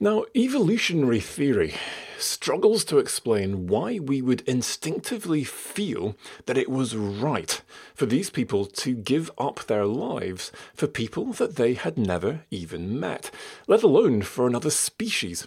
Now, 0.04 0.26
evolutionary 0.36 1.20
theory 1.20 1.76
struggles 2.18 2.84
to 2.84 2.98
explain 2.98 3.68
why 3.68 3.98
we 3.98 4.20
would 4.20 4.42
instinctively 4.42 5.44
feel 5.44 6.14
that 6.44 6.58
it 6.58 6.68
was 6.68 6.94
right 6.94 7.62
for 7.94 8.04
these 8.04 8.28
people 8.28 8.66
to 8.66 8.94
give 8.94 9.30
up 9.38 9.64
their 9.64 9.86
lives 9.86 10.52
for 10.74 10.88
people 10.88 11.32
that 11.32 11.56
they 11.56 11.72
had 11.72 11.96
never 11.96 12.42
even 12.50 13.00
met, 13.00 13.30
let 13.66 13.82
alone 13.82 14.20
for 14.20 14.46
another 14.46 14.68
species. 14.68 15.46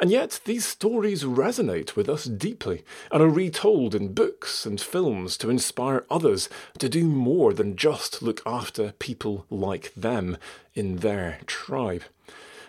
And 0.00 0.10
yet, 0.10 0.40
these 0.44 0.66
stories 0.66 1.22
resonate 1.22 1.94
with 1.94 2.08
us 2.08 2.24
deeply 2.24 2.82
and 3.12 3.22
are 3.22 3.28
retold 3.28 3.94
in 3.94 4.12
books 4.12 4.66
and 4.66 4.80
films 4.80 5.36
to 5.36 5.50
inspire 5.50 6.04
others 6.10 6.48
to 6.80 6.88
do 6.88 7.04
more 7.04 7.54
than 7.54 7.76
just 7.76 8.22
look 8.22 8.42
after 8.44 8.90
people 8.98 9.46
like 9.50 9.94
them 9.94 10.36
in 10.74 10.96
their 10.96 11.38
tribe. 11.46 12.02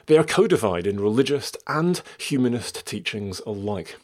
They 0.07 0.17
are 0.17 0.23
codified 0.23 0.85
in 0.85 0.99
religious 0.99 1.51
and 1.67 2.01
humanist 2.17 2.85
teachings 2.85 3.41
alike. 3.45 3.97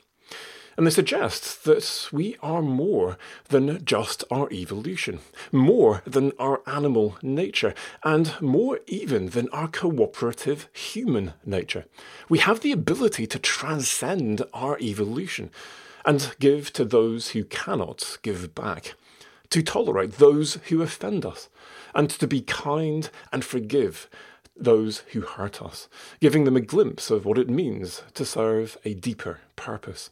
And 0.77 0.87
they 0.87 0.91
suggest 0.91 1.65
that 1.65 2.09
we 2.11 2.37
are 2.41 2.61
more 2.61 3.17
than 3.49 3.83
just 3.85 4.23
our 4.31 4.51
evolution, 4.51 5.19
more 5.51 6.01
than 6.05 6.31
our 6.39 6.61
animal 6.65 7.17
nature, 7.21 7.75
and 8.03 8.33
more 8.41 8.79
even 8.87 9.27
than 9.27 9.49
our 9.49 9.67
cooperative 9.67 10.69
human 10.73 11.33
nature. 11.45 11.85
We 12.29 12.39
have 12.39 12.61
the 12.61 12.71
ability 12.71 13.27
to 13.27 13.39
transcend 13.39 14.41
our 14.53 14.79
evolution 14.79 15.51
and 16.05 16.33
give 16.39 16.73
to 16.73 16.85
those 16.85 17.29
who 17.29 17.43
cannot 17.43 18.17
give 18.23 18.55
back, 18.55 18.95
to 19.49 19.61
tolerate 19.61 20.13
those 20.13 20.55
who 20.69 20.81
offend 20.81 21.25
us, 21.25 21.49
and 21.93 22.09
to 22.09 22.25
be 22.25 22.41
kind 22.41 23.09
and 23.31 23.43
forgive 23.43 24.09
those 24.63 24.99
who 25.13 25.21
hurt 25.21 25.61
us, 25.61 25.87
giving 26.19 26.43
them 26.43 26.57
a 26.57 26.61
glimpse 26.61 27.09
of 27.09 27.25
what 27.25 27.37
it 27.37 27.49
means 27.49 28.03
to 28.13 28.25
serve 28.25 28.77
a 28.85 28.93
deeper 28.93 29.39
purpose. 29.55 30.09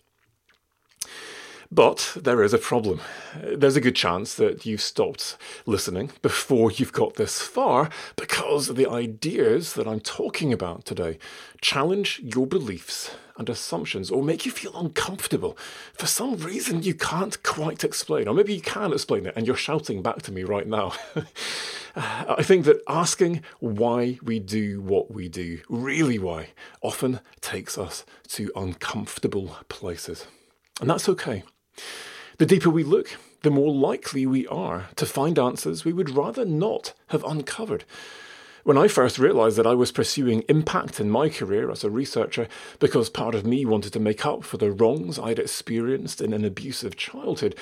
But 1.71 2.17
there 2.19 2.41
is 2.41 2.51
a 2.51 2.57
problem. 2.57 2.99
There's 3.43 3.75
a 3.75 3.81
good 3.81 3.95
chance 3.95 4.33
that 4.33 4.65
you've 4.65 4.81
stopped 4.81 5.37
listening 5.67 6.09
before 6.23 6.71
you've 6.71 6.93
got 6.93 7.13
this 7.13 7.43
far 7.43 7.91
because 8.15 8.69
the 8.69 8.89
ideas 8.89 9.73
that 9.73 9.87
I'm 9.87 9.99
talking 9.99 10.51
about 10.51 10.85
today 10.85 11.19
challenge 11.61 12.21
your 12.23 12.47
beliefs 12.47 13.15
and 13.37 13.47
assumptions 13.49 14.09
or 14.09 14.23
make 14.23 14.47
you 14.47 14.51
feel 14.51 14.75
uncomfortable 14.75 15.55
for 15.93 16.07
some 16.07 16.37
reason 16.37 16.81
you 16.81 16.95
can't 16.95 17.41
quite 17.43 17.83
explain. 17.83 18.27
Or 18.27 18.33
maybe 18.33 18.55
you 18.55 18.61
can 18.61 18.91
explain 18.91 19.27
it 19.27 19.35
and 19.35 19.45
you're 19.45 19.55
shouting 19.55 20.01
back 20.01 20.23
to 20.23 20.31
me 20.31 20.43
right 20.43 20.67
now. 20.67 20.93
I 21.95 22.41
think 22.41 22.65
that 22.65 22.81
asking 22.87 23.43
why 23.59 24.17
we 24.23 24.39
do 24.39 24.81
what 24.81 25.11
we 25.11 25.29
do, 25.29 25.59
really 25.69 26.17
why, 26.17 26.47
often 26.81 27.19
takes 27.41 27.77
us 27.77 28.05
to 28.29 28.51
uncomfortable 28.55 29.55
places. 29.69 30.25
And 30.81 30.89
that's 30.89 31.07
okay. 31.07 31.43
The 32.37 32.45
deeper 32.45 32.69
we 32.69 32.83
look, 32.83 33.17
the 33.41 33.51
more 33.51 33.73
likely 33.73 34.25
we 34.25 34.47
are 34.47 34.89
to 34.95 35.05
find 35.05 35.37
answers 35.37 35.85
we 35.85 35.93
would 35.93 36.09
rather 36.09 36.45
not 36.45 36.93
have 37.07 37.23
uncovered. 37.23 37.83
When 38.63 38.77
I 38.77 38.87
first 38.87 39.17
realised 39.17 39.57
that 39.57 39.67
I 39.67 39.73
was 39.73 39.91
pursuing 39.91 40.43
impact 40.49 40.99
in 40.99 41.09
my 41.09 41.29
career 41.29 41.71
as 41.71 41.83
a 41.83 41.89
researcher 41.89 42.47
because 42.79 43.09
part 43.09 43.33
of 43.33 43.45
me 43.45 43.65
wanted 43.65 43.93
to 43.93 43.99
make 43.99 44.25
up 44.25 44.43
for 44.43 44.57
the 44.57 44.71
wrongs 44.71 45.17
I'd 45.17 45.39
experienced 45.39 46.21
in 46.21 46.33
an 46.33 46.45
abusive 46.45 46.95
childhood, 46.95 47.55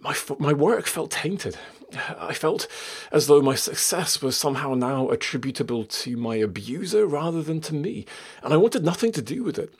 my, 0.00 0.14
my 0.38 0.52
work 0.52 0.86
felt 0.86 1.10
tainted. 1.10 1.56
I 2.18 2.34
felt 2.34 2.68
as 3.10 3.26
though 3.26 3.40
my 3.40 3.54
success 3.54 4.20
was 4.20 4.36
somehow 4.36 4.74
now 4.74 5.08
attributable 5.08 5.84
to 5.84 6.16
my 6.16 6.36
abuser 6.36 7.06
rather 7.06 7.42
than 7.42 7.60
to 7.62 7.74
me, 7.74 8.04
and 8.42 8.52
I 8.52 8.56
wanted 8.56 8.84
nothing 8.84 9.12
to 9.12 9.22
do 9.22 9.42
with 9.42 9.58
it. 9.58 9.72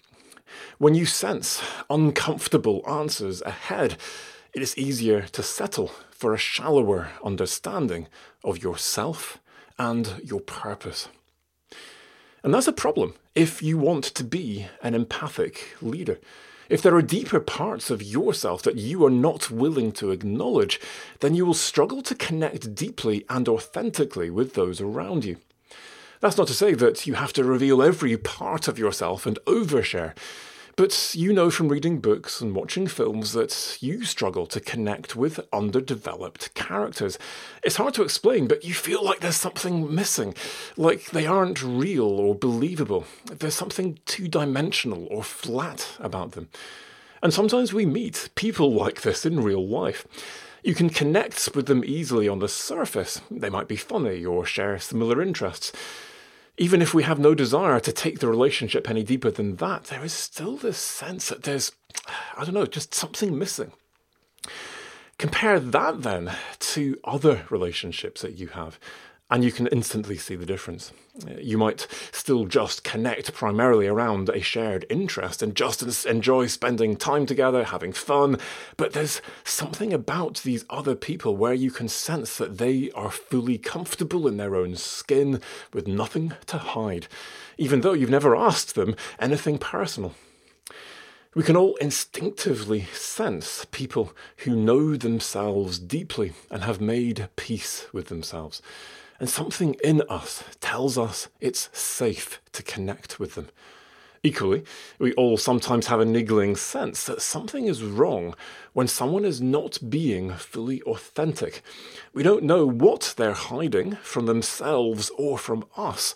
When 0.79 0.95
you 0.95 1.07
sense 1.07 1.63
uncomfortable 1.89 2.83
answers 2.89 3.43
ahead, 3.43 3.97
it 4.53 4.63
is 4.63 4.79
easier 4.79 5.23
to 5.23 5.43
settle 5.43 5.89
for 6.11 6.33
a 6.33 6.39
shallower 6.39 7.11
understanding 7.25 8.07
of 8.43 8.63
yourself 8.63 9.39
and 9.79 10.21
your 10.23 10.41
purpose. 10.41 11.09
And 12.43 12.53
that's 12.53 12.69
a 12.69 12.73
problem 12.73 13.15
if 13.35 13.63
you 13.63 13.79
want 13.79 14.05
to 14.05 14.23
be 14.23 14.67
an 14.83 14.95
empathic 14.95 15.77
leader. 15.81 16.21
If 16.69 16.81
there 16.83 16.95
are 16.95 17.03
deeper 17.03 17.41
parts 17.41 17.91
of 17.91 18.03
yourself 18.03 18.63
that 18.63 18.77
you 18.77 19.05
are 19.05 19.11
not 19.11 19.51
willing 19.51 19.93
to 19.93 20.11
acknowledge, 20.11 20.81
then 21.21 21.35
you 21.35 21.45
will 21.45 21.55
struggle 21.55 22.01
to 22.03 22.15
connect 22.15 22.75
deeply 22.75 23.25
and 23.29 23.49
authentically 23.49 24.31
with 24.31 24.55
those 24.55 24.81
around 24.81 25.25
you. 25.25 25.37
That's 26.25 26.39
not 26.39 26.47
to 26.47 26.55
say 26.55 26.73
that 26.73 27.07
you 27.07 27.13
have 27.13 27.35
to 27.35 27.45
reveal 27.45 27.83
every 27.83 28.17
part 28.17 28.67
of 28.67 28.79
yourself 28.79 29.27
and 29.27 29.39
overshare. 29.45 30.17
But 30.75 31.15
you 31.15 31.35
know 31.35 31.51
from 31.51 31.69
reading 31.69 32.01
books 32.01 32.41
and 32.41 32.55
watching 32.55 32.87
films 32.87 33.35
that 33.35 33.77
you 33.83 34.07
struggle 34.07 34.47
to 34.47 34.59
connect 34.59 35.15
with 35.15 35.47
underdeveloped 35.53 36.55
characters. 36.55 37.19
It's 37.63 37.77
hard 37.77 37.93
to 37.93 38.03
explain, 38.03 38.47
but 38.47 38.65
you 38.65 38.73
feel 38.73 39.05
like 39.05 39.21
there's 39.21 39.37
something 39.37 39.95
missing, 39.95 40.35
like 40.79 41.11
they 41.11 41.27
aren't 41.27 41.63
real 41.63 42.07
or 42.07 42.35
believable. 42.35 43.05
There's 43.27 43.53
something 43.53 43.99
two 44.07 44.27
dimensional 44.27 45.07
or 45.11 45.23
flat 45.23 45.95
about 46.01 46.33
them. 46.33 46.49
And 47.23 47.35
sometimes 47.35 47.75
we 47.75 47.85
meet 47.85 48.31
people 48.35 48.73
like 48.73 49.03
this 49.03 49.27
in 49.27 49.43
real 49.43 49.69
life. 49.69 50.07
You 50.63 50.75
can 50.75 50.89
connect 50.89 51.55
with 51.55 51.67
them 51.67 51.85
easily 51.85 52.27
on 52.29 52.39
the 52.39 52.49
surface. 52.49 53.21
They 53.31 53.51
might 53.51 53.69
be 53.69 53.77
funny 53.77 54.25
or 54.25 54.47
share 54.47 54.79
similar 54.79 55.21
interests. 55.21 55.71
Even 56.57 56.81
if 56.81 56.95
we 56.95 57.03
have 57.03 57.19
no 57.19 57.35
desire 57.35 57.81
to 57.81 57.93
take 57.93 58.21
the 58.21 58.29
relationship 58.29 58.89
any 58.89 59.03
deeper 59.03 59.31
than 59.31 59.57
that, 59.57 59.85
there 59.85 60.05
is 60.05 60.13
still 60.13 60.57
this 60.57 60.79
sense 60.79 61.29
that 61.29 61.43
there's, 61.43 61.73
I 62.37 62.45
don't 62.45 62.55
know, 62.55 62.67
just 62.67 62.95
something 62.95 63.37
missing. 63.37 63.73
Compare 65.19 65.59
that 65.59 66.03
then 66.03 66.33
to 66.61 66.99
other 67.05 67.47
relationships 67.51 68.23
that 68.23 68.39
you 68.39 68.49
have 68.49 68.79
and 69.31 69.43
you 69.43 69.51
can 69.51 69.67
instantly 69.69 70.17
see 70.17 70.35
the 70.35 70.47
difference. 70.47 70.93
Uh, 71.27 71.35
you 71.41 71.57
might 71.57 71.87
still 72.13 72.45
just 72.45 72.85
connect 72.85 73.33
primarily 73.33 73.87
around 73.87 74.29
a 74.29 74.41
shared 74.41 74.85
interest 74.91 75.43
and 75.43 75.55
just 75.55 76.05
enjoy 76.05 76.47
spending 76.47 76.97
time 76.97 77.25
together, 77.25 77.65
having 77.65 77.93
fun, 77.93 78.39
but 78.77 78.93
there's 78.93 79.23
something 79.43 79.93
about 79.93 80.43
these 80.45 80.65
other 80.69 80.95
people 80.95 81.37
where 81.37 81.55
you 81.55 81.71
can 81.71 81.89
sense 81.89 82.37
that 82.37 82.59
they 82.59 82.91
are 82.91 83.11
fully 83.11 83.57
comfortable 83.57 84.29
in 84.29 84.37
their 84.37 84.55
own 84.55 84.77
skin 84.77 85.41
with 85.73 85.89
nothing 85.89 86.33
to 86.47 86.59
hide, 86.59 87.07
even 87.57 87.81
though 87.81 87.93
you've 87.95 88.11
never 88.11 88.37
asked 88.37 88.75
them 88.75 88.95
anything 89.19 89.59
personal. 89.59 90.15
We 91.35 91.43
can 91.43 91.57
all 91.57 91.75
instinctively 91.77 92.83
sense 92.93 93.65
people 93.73 94.13
who 94.39 94.55
know 94.55 94.95
themselves 94.95 95.81
deeply 95.81 96.33
and 96.49 96.63
have 96.63 96.81
made 96.81 97.29
peace 97.35 97.87
with 97.93 98.07
themselves. 98.07 98.63
And 99.21 99.29
something 99.29 99.75
in 99.83 100.03
us 100.09 100.45
tells 100.61 100.99
us 100.99 101.29
it's 101.41 101.71
safe 101.73 102.41
to 102.53 102.63
connect 102.63 103.21
with 103.21 103.35
them. 103.35 103.49
Equally, 104.23 104.65
we 104.99 105.13
all 105.13 105.37
sometimes 105.37 105.89
have 105.89 106.01
a 106.01 106.05
niggling 106.07 106.57
sense 106.57 107.05
that 107.05 107.21
something 107.21 107.67
is 107.67 107.83
wrong 107.83 108.35
when 108.73 108.89
someone 108.89 109.25
is 109.25 109.43
not 109.43 109.79
being 109.91 110.33
fully 110.33 110.81
authentic. 110.83 111.63
We 112.15 112.23
don't 112.23 112.43
know 112.43 112.67
what 112.67 113.13
they're 113.19 113.35
hiding 113.35 113.97
from 113.97 114.25
themselves 114.25 115.11
or 115.19 115.37
from 115.37 115.67
us, 115.77 116.15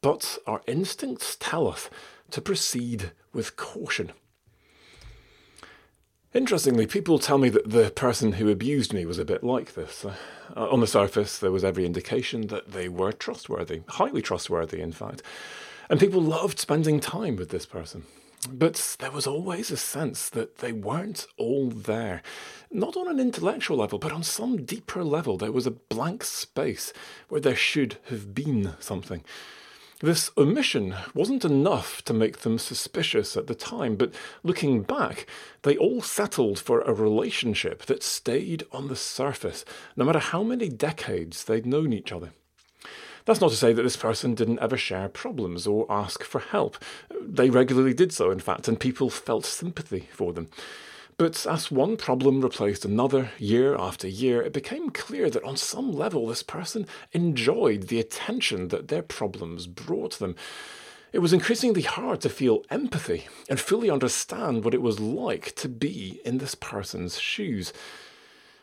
but 0.00 0.38
our 0.46 0.62
instincts 0.68 1.36
tell 1.40 1.66
us 1.66 1.90
to 2.30 2.40
proceed 2.40 3.10
with 3.32 3.56
caution. 3.56 4.12
Interestingly, 6.34 6.86
people 6.86 7.18
tell 7.18 7.38
me 7.38 7.48
that 7.48 7.70
the 7.70 7.90
person 7.90 8.32
who 8.32 8.50
abused 8.50 8.92
me 8.92 9.06
was 9.06 9.18
a 9.18 9.24
bit 9.24 9.42
like 9.42 9.72
this. 9.72 10.04
Uh, 10.04 10.14
on 10.54 10.80
the 10.80 10.86
surface, 10.86 11.38
there 11.38 11.50
was 11.50 11.64
every 11.64 11.86
indication 11.86 12.48
that 12.48 12.72
they 12.72 12.86
were 12.86 13.12
trustworthy, 13.12 13.80
highly 13.88 14.20
trustworthy, 14.20 14.80
in 14.80 14.92
fact. 14.92 15.22
And 15.88 15.98
people 15.98 16.20
loved 16.20 16.58
spending 16.58 17.00
time 17.00 17.36
with 17.36 17.48
this 17.48 17.64
person. 17.64 18.04
But 18.50 18.96
there 19.00 19.10
was 19.10 19.26
always 19.26 19.70
a 19.70 19.76
sense 19.78 20.28
that 20.28 20.58
they 20.58 20.70
weren't 20.70 21.26
all 21.38 21.70
there. 21.70 22.22
Not 22.70 22.94
on 22.94 23.08
an 23.08 23.18
intellectual 23.18 23.78
level, 23.78 23.98
but 23.98 24.12
on 24.12 24.22
some 24.22 24.64
deeper 24.66 25.02
level. 25.02 25.38
There 25.38 25.50
was 25.50 25.66
a 25.66 25.72
blank 25.72 26.24
space 26.24 26.92
where 27.30 27.40
there 27.40 27.56
should 27.56 27.96
have 28.10 28.34
been 28.34 28.74
something. 28.80 29.24
This 30.00 30.30
omission 30.38 30.94
wasn't 31.12 31.44
enough 31.44 32.02
to 32.04 32.14
make 32.14 32.38
them 32.38 32.56
suspicious 32.58 33.36
at 33.36 33.48
the 33.48 33.54
time, 33.54 33.96
but 33.96 34.14
looking 34.44 34.82
back, 34.82 35.26
they 35.62 35.76
all 35.76 36.02
settled 36.02 36.60
for 36.60 36.82
a 36.82 36.92
relationship 36.92 37.84
that 37.86 38.04
stayed 38.04 38.64
on 38.70 38.86
the 38.86 38.94
surface, 38.94 39.64
no 39.96 40.04
matter 40.04 40.20
how 40.20 40.44
many 40.44 40.68
decades 40.68 41.42
they'd 41.42 41.66
known 41.66 41.92
each 41.92 42.12
other. 42.12 42.30
That's 43.24 43.40
not 43.40 43.50
to 43.50 43.56
say 43.56 43.72
that 43.72 43.82
this 43.82 43.96
person 43.96 44.36
didn't 44.36 44.60
ever 44.60 44.76
share 44.76 45.08
problems 45.08 45.66
or 45.66 45.84
ask 45.90 46.22
for 46.22 46.38
help. 46.38 46.78
They 47.20 47.50
regularly 47.50 47.92
did 47.92 48.12
so, 48.12 48.30
in 48.30 48.38
fact, 48.38 48.68
and 48.68 48.78
people 48.78 49.10
felt 49.10 49.44
sympathy 49.44 50.08
for 50.12 50.32
them. 50.32 50.48
But 51.18 51.44
as 51.46 51.68
one 51.68 51.96
problem 51.96 52.42
replaced 52.42 52.84
another, 52.84 53.32
year 53.38 53.74
after 53.76 54.06
year, 54.06 54.40
it 54.40 54.52
became 54.52 54.90
clear 54.90 55.28
that 55.30 55.42
on 55.42 55.56
some 55.56 55.90
level 55.90 56.28
this 56.28 56.44
person 56.44 56.86
enjoyed 57.10 57.88
the 57.88 57.98
attention 57.98 58.68
that 58.68 58.86
their 58.86 59.02
problems 59.02 59.66
brought 59.66 60.20
them. 60.20 60.36
It 61.12 61.18
was 61.18 61.32
increasingly 61.32 61.82
hard 61.82 62.20
to 62.20 62.28
feel 62.28 62.62
empathy 62.70 63.26
and 63.48 63.58
fully 63.58 63.90
understand 63.90 64.62
what 64.62 64.74
it 64.74 64.82
was 64.82 65.00
like 65.00 65.56
to 65.56 65.68
be 65.68 66.20
in 66.24 66.38
this 66.38 66.54
person's 66.54 67.18
shoes. 67.18 67.72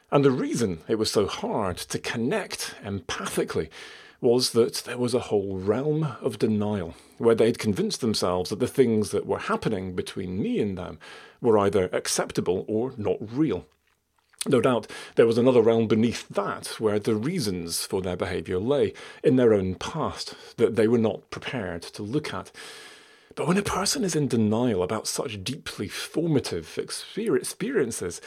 And 0.09 0.23
the 0.23 0.31
reason 0.31 0.79
it 0.87 0.95
was 0.95 1.11
so 1.11 1.27
hard 1.27 1.75
to 1.75 1.99
connect 1.99 2.75
empathically 2.81 3.67
was 4.21 4.51
that 4.51 4.75
there 4.85 4.97
was 4.97 5.13
a 5.13 5.19
whole 5.19 5.57
realm 5.57 6.15
of 6.21 6.39
denial 6.39 6.95
where 7.17 7.35
they'd 7.35 7.59
convinced 7.59 8.01
themselves 8.01 8.49
that 8.49 8.59
the 8.59 8.67
things 8.67 9.11
that 9.11 9.25
were 9.25 9.39
happening 9.39 9.93
between 9.93 10.41
me 10.41 10.59
and 10.59 10.77
them 10.77 10.97
were 11.45 11.57
either 11.59 11.89
acceptable 11.93 12.65
or 12.67 12.93
not 12.97 13.17
real. 13.19 13.65
No 14.47 14.61
doubt 14.61 14.87
there 15.15 15.25
was 15.25 15.39
another 15.39 15.61
realm 15.61 15.87
beneath 15.87 16.27
that 16.29 16.79
where 16.79 16.99
the 16.99 17.15
reasons 17.15 17.83
for 17.83 18.01
their 18.01 18.15
behaviour 18.15 18.59
lay 18.59 18.93
in 19.23 19.37
their 19.37 19.53
own 19.53 19.73
past 19.73 20.35
that 20.57 20.75
they 20.75 20.87
were 20.87 20.99
not 20.99 21.31
prepared 21.31 21.81
to 21.81 22.03
look 22.03 22.31
at. 22.31 22.51
But 23.35 23.47
when 23.47 23.57
a 23.57 23.63
person 23.63 24.03
is 24.03 24.15
in 24.15 24.27
denial 24.27 24.83
about 24.83 25.07
such 25.07 25.43
deeply 25.43 25.87
formative 25.87 26.77
experiences, 26.77 28.21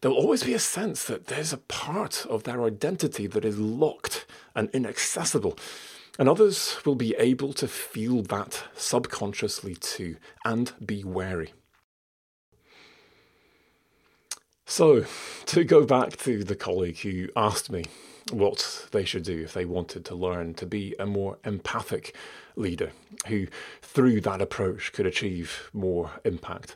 there'll 0.00 0.16
always 0.16 0.44
be 0.44 0.54
a 0.54 0.60
sense 0.60 1.04
that 1.04 1.26
there's 1.26 1.52
a 1.52 1.58
part 1.58 2.24
of 2.26 2.44
their 2.44 2.62
identity 2.62 3.26
that 3.26 3.44
is 3.44 3.58
locked 3.58 4.24
and 4.54 4.70
inaccessible. 4.70 5.58
And 6.18 6.28
others 6.28 6.78
will 6.86 6.94
be 6.94 7.14
able 7.18 7.52
to 7.54 7.66
feel 7.66 8.22
that 8.22 8.64
subconsciously 8.76 9.74
too 9.74 10.16
and 10.44 10.72
be 10.84 11.02
wary. 11.02 11.52
So, 14.68 15.04
to 15.46 15.64
go 15.64 15.86
back 15.86 16.16
to 16.18 16.42
the 16.42 16.56
colleague 16.56 16.98
who 16.98 17.28
asked 17.36 17.70
me 17.70 17.84
what 18.32 18.88
they 18.90 19.04
should 19.04 19.22
do 19.22 19.44
if 19.44 19.54
they 19.54 19.64
wanted 19.64 20.04
to 20.06 20.16
learn 20.16 20.54
to 20.54 20.66
be 20.66 20.96
a 20.98 21.06
more 21.06 21.38
empathic 21.44 22.16
leader 22.56 22.90
who, 23.28 23.46
through 23.80 24.20
that 24.22 24.42
approach, 24.42 24.92
could 24.92 25.06
achieve 25.06 25.70
more 25.72 26.10
impact. 26.24 26.74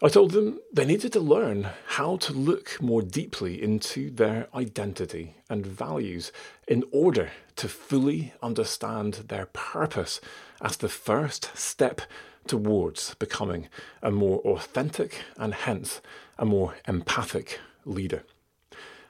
I 0.00 0.08
told 0.08 0.30
them 0.30 0.60
they 0.72 0.84
needed 0.84 1.12
to 1.14 1.20
learn 1.20 1.70
how 1.86 2.18
to 2.18 2.32
look 2.32 2.80
more 2.80 3.02
deeply 3.02 3.60
into 3.60 4.10
their 4.10 4.46
identity 4.54 5.34
and 5.50 5.66
values 5.66 6.30
in 6.68 6.84
order 6.92 7.32
to 7.56 7.68
fully 7.68 8.32
understand 8.40 9.14
their 9.26 9.46
purpose 9.46 10.20
as 10.60 10.76
the 10.76 10.88
first 10.88 11.50
step 11.56 12.00
towards 12.46 13.14
becoming 13.14 13.66
a 14.00 14.12
more 14.12 14.38
authentic 14.42 15.24
and 15.36 15.52
hence 15.52 16.00
a 16.38 16.44
more 16.44 16.76
empathic 16.86 17.60
leader. 17.84 18.24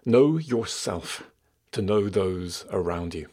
Know 0.05 0.38
yourself 0.38 1.31
to 1.73 1.83
know 1.83 2.09
those 2.09 2.64
around 2.71 3.14
you. 3.14 3.29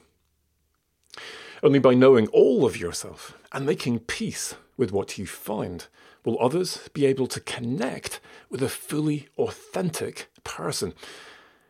Only 1.64 1.80
by 1.80 1.94
knowing 1.94 2.28
all 2.28 2.66
of 2.66 2.78
yourself 2.78 3.38
and 3.52 3.66
making 3.66 4.00
peace 4.00 4.56
with 4.78 4.92
what 4.92 5.18
you 5.18 5.26
find 5.26 5.88
will 6.26 6.40
others 6.42 6.90
be 6.94 7.06
able 7.06 7.28
to 7.28 7.40
connect 7.40 8.20
with 8.50 8.62
a 8.62 8.70
fully 8.70 9.30
authentic 9.38 10.28
person. 10.44 10.94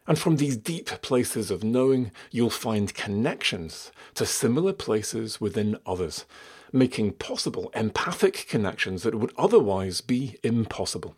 And 0.08 0.18
from 0.18 0.38
these 0.38 0.58
deep 0.58 0.88
places 1.02 1.52
of 1.52 1.64
knowing, 1.64 2.12
you'll 2.32 2.50
find 2.50 2.94
connections 2.94 3.92
to 4.16 4.26
similar 4.26 4.74
places 4.74 5.42
within 5.42 5.78
others, 5.86 6.26
making 6.72 7.14
possible 7.14 7.72
empathic 7.76 8.46
connections 8.48 9.04
that 9.04 9.16
would 9.16 9.34
otherwise 9.38 10.02
be 10.02 10.38
impossible. 10.44 11.16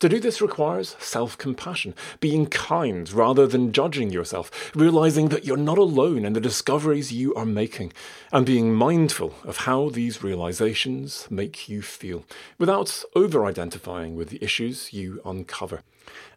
To 0.00 0.08
do 0.10 0.20
this 0.20 0.42
requires 0.42 0.94
self 0.98 1.38
compassion, 1.38 1.94
being 2.20 2.46
kind 2.46 3.10
rather 3.10 3.46
than 3.46 3.72
judging 3.72 4.10
yourself, 4.10 4.70
realizing 4.74 5.30
that 5.30 5.44
you're 5.46 5.56
not 5.56 5.78
alone 5.78 6.24
in 6.26 6.34
the 6.34 6.40
discoveries 6.40 7.12
you 7.12 7.34
are 7.34 7.46
making, 7.46 7.92
and 8.30 8.44
being 8.44 8.74
mindful 8.74 9.34
of 9.44 9.58
how 9.58 9.88
these 9.88 10.22
realizations 10.22 11.26
make 11.30 11.68
you 11.68 11.80
feel, 11.80 12.24
without 12.58 13.02
over 13.14 13.46
identifying 13.46 14.14
with 14.14 14.28
the 14.28 14.42
issues 14.44 14.92
you 14.92 15.22
uncover. 15.24 15.82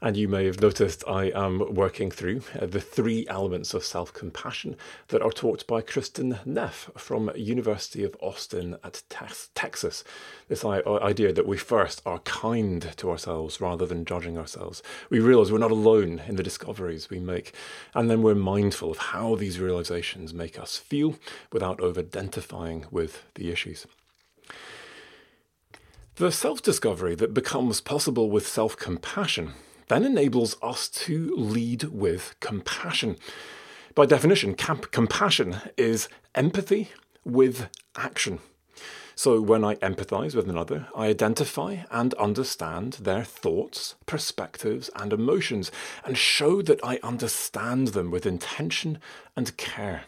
And 0.02 0.16
you 0.16 0.28
may 0.28 0.46
have 0.46 0.62
noticed 0.62 1.04
I 1.08 1.26
am 1.26 1.74
working 1.74 2.12
through 2.12 2.42
uh, 2.60 2.66
the 2.66 2.82
three 2.82 3.26
elements 3.28 3.74
of 3.74 3.84
self 3.84 4.14
compassion 4.14 4.76
that 5.10 5.22
are 5.22 5.32
taught 5.32 5.66
by 5.68 5.82
Kristin 5.82 6.46
Neff 6.46 6.90
from 6.96 7.32
University 7.36 8.04
of 8.04 8.16
Austin 8.22 8.78
at 8.84 9.04
Texas. 9.10 10.04
This 10.48 10.66
idea 10.66 11.34
that 11.34 11.48
we 11.48 11.58
first 11.58 12.02
are 12.06 12.20
kind 12.20 12.92
to 12.98 13.10
ourselves 13.10 13.62
rather 13.62 13.86
than 13.86 14.06
judging 14.06 14.38
ourselves. 14.38 14.82
We 15.10 15.20
realize 15.20 15.52
we're 15.52 15.60
not 15.60 15.72
alone 15.72 16.22
in 16.28 16.36
the 16.36 16.44
discoveries 16.44 17.10
we 17.10 17.20
make. 17.20 17.54
And 17.94 18.10
then 18.10 18.22
we're 18.22 18.36
mindful 18.36 18.92
of 18.92 18.98
how 18.98 19.36
these 19.36 19.60
realizations 19.60 20.34
make 20.34 20.60
us 20.60 20.78
feel 20.78 21.16
without 21.52 21.80
over 21.80 22.02
identifying 22.02 22.86
with 22.92 23.24
the 23.36 23.52
issues. 23.52 23.86
The 26.20 26.34
self 26.34 26.62
discovery 26.62 27.16
that 27.16 27.34
becomes 27.34 27.80
possible 27.80 28.30
with 28.30 28.46
self 28.46 28.76
compassion 28.76 29.54
then 29.88 30.04
enables 30.04 30.58
us 30.62 30.90
to 31.06 31.34
lead 31.34 31.84
with 31.84 32.36
compassion. 32.42 33.16
By 33.96 34.06
definition, 34.06 34.54
camp- 34.56 34.92
compassion 34.92 35.62
is 35.78 36.10
empathy 36.36 36.90
with 37.24 37.70
action. 37.96 38.40
So 39.16 39.40
when 39.40 39.64
I 39.64 39.76
empathize 39.76 40.36
with 40.36 40.50
another, 40.50 40.90
I 40.94 41.08
identify 41.08 41.84
and 41.90 42.14
understand 42.16 42.98
their 43.00 43.24
thoughts, 43.24 43.96
perspectives, 44.06 44.90
and 44.98 45.14
emotions, 45.14 45.72
and 46.04 46.18
show 46.18 46.62
that 46.64 46.82
I 46.84 47.00
understand 47.02 47.90
them 47.90 48.12
with 48.12 48.26
intention 48.26 49.00
and 49.38 49.56
care. 49.56 50.04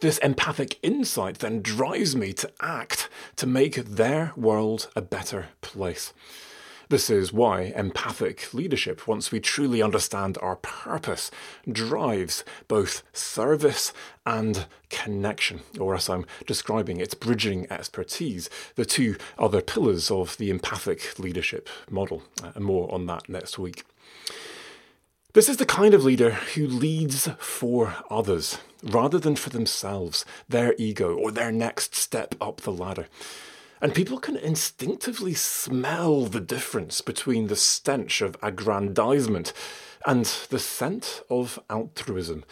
This 0.00 0.18
empathic 0.18 0.78
insight 0.82 1.38
then 1.38 1.62
drives 1.62 2.14
me 2.16 2.32
to 2.34 2.50
act 2.60 3.08
to 3.36 3.46
make 3.46 3.76
their 3.76 4.32
world 4.36 4.90
a 4.96 5.02
better 5.02 5.48
place. 5.60 6.12
This 6.92 7.08
is 7.08 7.32
why 7.32 7.72
empathic 7.74 8.52
leadership, 8.52 9.08
once 9.08 9.32
we 9.32 9.40
truly 9.40 9.80
understand 9.80 10.36
our 10.42 10.56
purpose, 10.56 11.30
drives 11.66 12.44
both 12.68 13.02
service 13.14 13.94
and 14.26 14.66
connection, 14.90 15.60
or 15.80 15.94
as 15.94 16.10
I'm 16.10 16.26
describing 16.46 17.00
it, 17.00 17.18
bridging 17.18 17.66
expertise, 17.70 18.50
the 18.74 18.84
two 18.84 19.16
other 19.38 19.62
pillars 19.62 20.10
of 20.10 20.36
the 20.36 20.50
empathic 20.50 21.18
leadership 21.18 21.70
model. 21.90 22.24
Uh, 22.44 22.60
more 22.60 22.92
on 22.92 23.06
that 23.06 23.26
next 23.26 23.58
week. 23.58 23.86
This 25.34 25.48
is 25.48 25.56
the 25.56 25.64
kind 25.64 25.94
of 25.94 26.04
leader 26.04 26.32
who 26.32 26.66
leads 26.66 27.26
for 27.38 27.94
others 28.10 28.58
rather 28.82 29.18
than 29.18 29.34
for 29.34 29.48
themselves, 29.48 30.26
their 30.46 30.74
ego, 30.76 31.16
or 31.16 31.30
their 31.30 31.50
next 31.50 31.94
step 31.94 32.34
up 32.38 32.60
the 32.60 32.70
ladder. 32.70 33.06
And 33.80 33.94
people 33.94 34.18
can 34.18 34.36
instinctively 34.36 35.32
smell 35.32 36.26
the 36.26 36.40
difference 36.40 37.00
between 37.00 37.46
the 37.46 37.56
stench 37.56 38.20
of 38.20 38.36
aggrandizement 38.42 39.54
and 40.04 40.26
the 40.50 40.58
scent 40.58 41.22
of 41.30 41.58
altruism. 41.70 42.44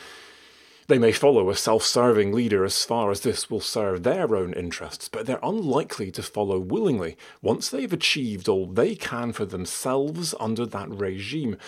They 0.88 0.98
may 0.98 1.12
follow 1.12 1.50
a 1.50 1.56
self 1.56 1.84
serving 1.84 2.32
leader 2.32 2.64
as 2.64 2.82
far 2.86 3.10
as 3.10 3.20
this 3.20 3.50
will 3.50 3.60
serve 3.60 4.04
their 4.04 4.34
own 4.34 4.54
interests, 4.54 5.10
but 5.10 5.26
they're 5.26 5.38
unlikely 5.42 6.10
to 6.12 6.22
follow 6.22 6.58
willingly 6.58 7.18
once 7.42 7.68
they've 7.68 7.92
achieved 7.92 8.48
all 8.48 8.66
they 8.66 8.94
can 8.94 9.32
for 9.32 9.44
themselves 9.44 10.34
under 10.40 10.64
that 10.64 10.88
regime. 10.88 11.58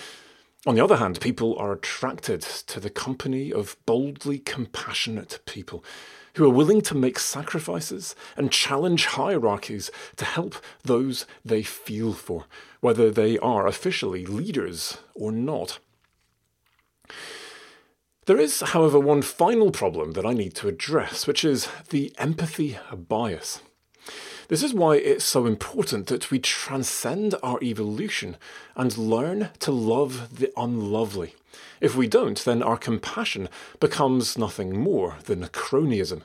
On 0.65 0.77
the 0.77 0.85
other 0.85 0.97
hand, 0.97 1.21
people 1.21 1.59
are 1.59 1.73
attracted 1.73 2.41
to 2.41 2.79
the 2.79 2.91
company 2.91 3.53
of 3.53 3.77
boldly 3.85 4.39
compassionate 4.39 5.41
people 5.45 5.85
who 6.35 6.45
are 6.45 6.55
willing 6.55 6.81
to 6.83 6.95
make 6.95 7.19
sacrifices 7.19 8.15
and 8.37 8.53
challenge 8.53 9.07
hierarchies 9.07 9.91
to 10.17 10.25
help 10.25 10.55
those 10.85 11.27
they 11.45 11.65
feel 11.65 12.13
for, 12.13 12.47
whether 12.81 13.11
they 13.11 13.39
are 13.39 13.67
officially 13.67 14.25
leaders 14.25 14.99
or 15.15 15.33
not. 15.33 15.81
There 18.27 18.39
is, 18.39 18.61
however, 18.61 19.01
one 19.01 19.23
final 19.23 19.73
problem 19.73 20.13
that 20.13 20.25
I 20.25 20.33
need 20.33 20.55
to 20.57 20.69
address, 20.69 21.27
which 21.27 21.45
is 21.45 21.69
the 21.91 22.15
empathy 22.19 22.79
bias. 22.93 23.61
This 24.53 24.63
is 24.63 24.75
why 24.75 24.97
it's 24.97 25.25
so 25.25 25.47
important 25.47 26.09
that 26.09 26.31
we 26.31 26.39
transcend 26.39 27.35
our 27.43 27.59
evolution 27.63 28.37
and 28.77 28.99
learn 28.99 29.49
to 29.61 29.73
love 29.73 30.39
the 30.39 30.53
unlovely. 30.59 31.35
If 31.81 31.97
we 31.97 32.07
don't, 32.07 32.37
then 32.45 32.63
our 32.63 32.77
compassion 32.77 33.49
becomes 33.81 34.37
nothing 34.37 34.79
more 34.79 35.17
than 35.25 35.43
a 35.43 35.49
cronyism. 35.49 36.25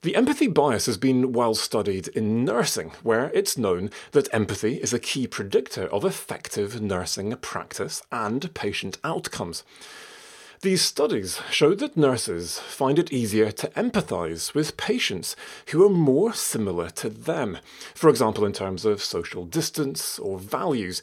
The 0.00 0.16
empathy 0.16 0.48
bias 0.48 0.86
has 0.86 0.96
been 0.96 1.30
well 1.30 1.54
studied 1.54 2.08
in 2.08 2.44
nursing, 2.44 2.90
where 3.04 3.30
it's 3.32 3.56
known 3.56 3.90
that 4.10 4.34
empathy 4.34 4.82
is 4.82 4.92
a 4.92 4.98
key 4.98 5.28
predictor 5.28 5.86
of 5.94 6.04
effective 6.04 6.82
nursing 6.82 7.36
practice 7.36 8.02
and 8.10 8.52
patient 8.52 8.98
outcomes. 9.04 9.62
These 10.62 10.82
studies 10.82 11.40
showed 11.50 11.80
that 11.80 11.96
nurses 11.96 12.60
find 12.60 12.96
it 12.96 13.12
easier 13.12 13.50
to 13.50 13.66
empathise 13.70 14.54
with 14.54 14.76
patients 14.76 15.34
who 15.70 15.84
are 15.84 15.90
more 15.90 16.32
similar 16.34 16.88
to 16.90 17.08
them, 17.08 17.58
for 17.96 18.08
example, 18.08 18.44
in 18.44 18.52
terms 18.52 18.84
of 18.84 19.02
social 19.02 19.44
distance 19.44 20.20
or 20.20 20.38
values, 20.38 21.02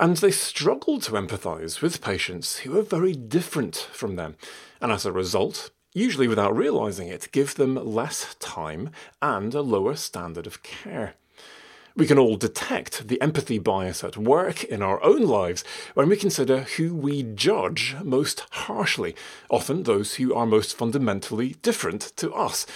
and 0.00 0.16
they 0.16 0.32
struggle 0.32 0.98
to 0.98 1.12
empathise 1.12 1.80
with 1.80 2.02
patients 2.02 2.58
who 2.58 2.76
are 2.76 2.82
very 2.82 3.12
different 3.12 3.76
from 3.92 4.16
them, 4.16 4.34
and 4.80 4.90
as 4.90 5.06
a 5.06 5.12
result, 5.12 5.70
usually 5.94 6.26
without 6.26 6.56
realising 6.56 7.06
it, 7.06 7.30
give 7.30 7.54
them 7.54 7.76
less 7.76 8.34
time 8.40 8.90
and 9.22 9.54
a 9.54 9.62
lower 9.62 9.94
standard 9.94 10.48
of 10.48 10.64
care. 10.64 11.14
We 11.98 12.06
can 12.06 12.16
all 12.16 12.36
detect 12.36 13.08
the 13.08 13.20
empathy 13.20 13.58
bias 13.58 14.04
at 14.04 14.16
work 14.16 14.62
in 14.62 14.82
our 14.82 15.02
own 15.02 15.22
lives 15.22 15.64
when 15.94 16.08
we 16.08 16.16
consider 16.16 16.60
who 16.60 16.94
we 16.94 17.24
judge 17.24 17.96
most 18.04 18.44
harshly, 18.50 19.16
often 19.50 19.82
those 19.82 20.14
who 20.14 20.32
are 20.32 20.46
most 20.46 20.76
fundamentally 20.76 21.56
different 21.60 22.12
to 22.18 22.32
us, 22.32 22.66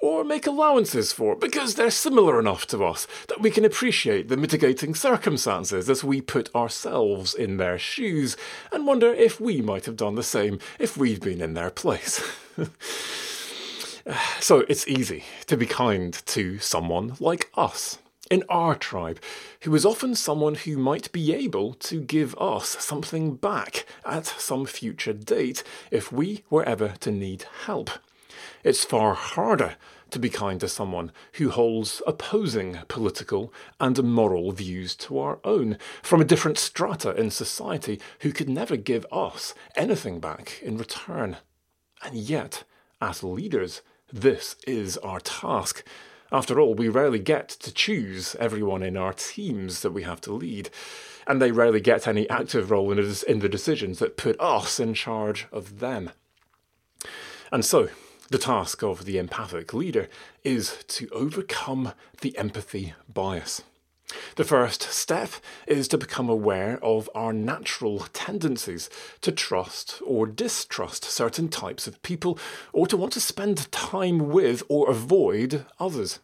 or 0.00 0.24
make 0.24 0.46
allowances 0.46 1.12
for 1.12 1.36
because 1.36 1.74
they're 1.74 1.90
similar 1.90 2.40
enough 2.40 2.66
to 2.68 2.82
us 2.82 3.06
that 3.28 3.42
we 3.42 3.50
can 3.50 3.66
appreciate 3.66 4.28
the 4.28 4.36
mitigating 4.38 4.94
circumstances 4.94 5.90
as 5.90 6.02
we 6.02 6.22
put 6.22 6.48
ourselves 6.54 7.34
in 7.34 7.58
their 7.58 7.78
shoes 7.78 8.34
and 8.72 8.86
wonder 8.86 9.12
if 9.12 9.38
we 9.38 9.60
might 9.60 9.84
have 9.84 9.96
done 9.96 10.14
the 10.14 10.22
same 10.22 10.58
if 10.78 10.96
we'd 10.96 11.20
been 11.20 11.42
in 11.42 11.52
their 11.52 11.70
place. 11.70 12.26
so 14.40 14.60
it's 14.70 14.88
easy 14.88 15.24
to 15.44 15.58
be 15.58 15.66
kind 15.66 16.14
to 16.24 16.58
someone 16.60 17.14
like 17.20 17.50
us 17.58 17.98
in 18.30 18.44
our 18.48 18.76
tribe, 18.76 19.20
who 19.62 19.74
is 19.74 19.84
often 19.84 20.14
someone 20.14 20.54
who 20.54 20.78
might 20.78 21.10
be 21.10 21.34
able 21.34 21.74
to 21.74 22.00
give 22.00 22.34
us 22.38 22.68
something 22.78 23.34
back 23.34 23.84
at 24.06 24.24
some 24.24 24.64
future 24.64 25.12
date 25.12 25.64
if 25.90 26.12
we 26.12 26.44
were 26.48 26.62
ever 26.62 26.94
to 27.00 27.10
need 27.10 27.44
help. 27.66 27.90
It's 28.62 28.84
far 28.84 29.14
harder 29.14 29.76
to 30.10 30.18
be 30.18 30.28
kind 30.28 30.60
to 30.60 30.68
someone 30.68 31.12
who 31.34 31.50
holds 31.50 32.02
opposing 32.06 32.78
political 32.88 33.52
and 33.78 34.02
moral 34.02 34.52
views 34.52 34.94
to 34.96 35.18
our 35.18 35.40
own, 35.44 35.78
from 36.02 36.20
a 36.20 36.24
different 36.24 36.58
strata 36.58 37.14
in 37.14 37.30
society, 37.30 38.00
who 38.20 38.32
could 38.32 38.48
never 38.48 38.76
give 38.76 39.06
us 39.12 39.54
anything 39.76 40.20
back 40.20 40.60
in 40.62 40.76
return. 40.78 41.36
And 42.02 42.16
yet, 42.16 42.64
as 43.00 43.22
leaders, 43.22 43.82
this 44.12 44.56
is 44.66 44.96
our 44.98 45.20
task 45.20 45.84
after 46.32 46.60
all, 46.60 46.74
we 46.74 46.88
rarely 46.88 47.18
get 47.18 47.48
to 47.48 47.72
choose 47.72 48.36
everyone 48.38 48.82
in 48.82 48.96
our 48.96 49.12
teams 49.12 49.82
that 49.82 49.92
we 49.92 50.04
have 50.04 50.20
to 50.22 50.32
lead, 50.32 50.70
and 51.26 51.40
they 51.40 51.52
rarely 51.52 51.80
get 51.80 52.06
any 52.06 52.28
active 52.30 52.70
role 52.70 52.92
in, 52.92 53.38
the 53.40 53.48
decisions 53.48 53.98
that 53.98 54.16
put 54.16 54.40
us 54.40 54.78
in 54.78 54.94
charge 54.94 55.46
of 55.50 55.80
them. 55.80 56.10
And 57.50 57.64
so, 57.64 57.88
the 58.30 58.38
task 58.38 58.82
of 58.82 59.04
the 59.06 59.18
empathic 59.18 59.74
leader 59.74 60.08
is 60.44 60.84
to 60.86 61.08
overcome 61.10 61.92
the 62.20 62.36
empathy 62.38 62.94
bias. 63.12 63.62
The 64.36 64.44
first 64.44 64.82
step 64.82 65.30
is 65.66 65.88
to 65.88 65.98
become 65.98 66.28
aware 66.28 66.78
of 66.82 67.10
our 67.14 67.32
natural 67.32 68.06
tendencies 68.12 68.90
to 69.20 69.32
trust 69.32 70.00
or 70.04 70.26
distrust 70.26 71.04
certain 71.04 71.48
types 71.48 71.86
of 71.86 72.02
people 72.02 72.38
or 72.72 72.86
to 72.86 72.96
want 72.96 73.12
to 73.14 73.20
spend 73.20 73.70
time 73.72 74.30
with 74.30 74.62
or 74.68 74.90
avoid 74.90 75.66
others. 75.78 76.18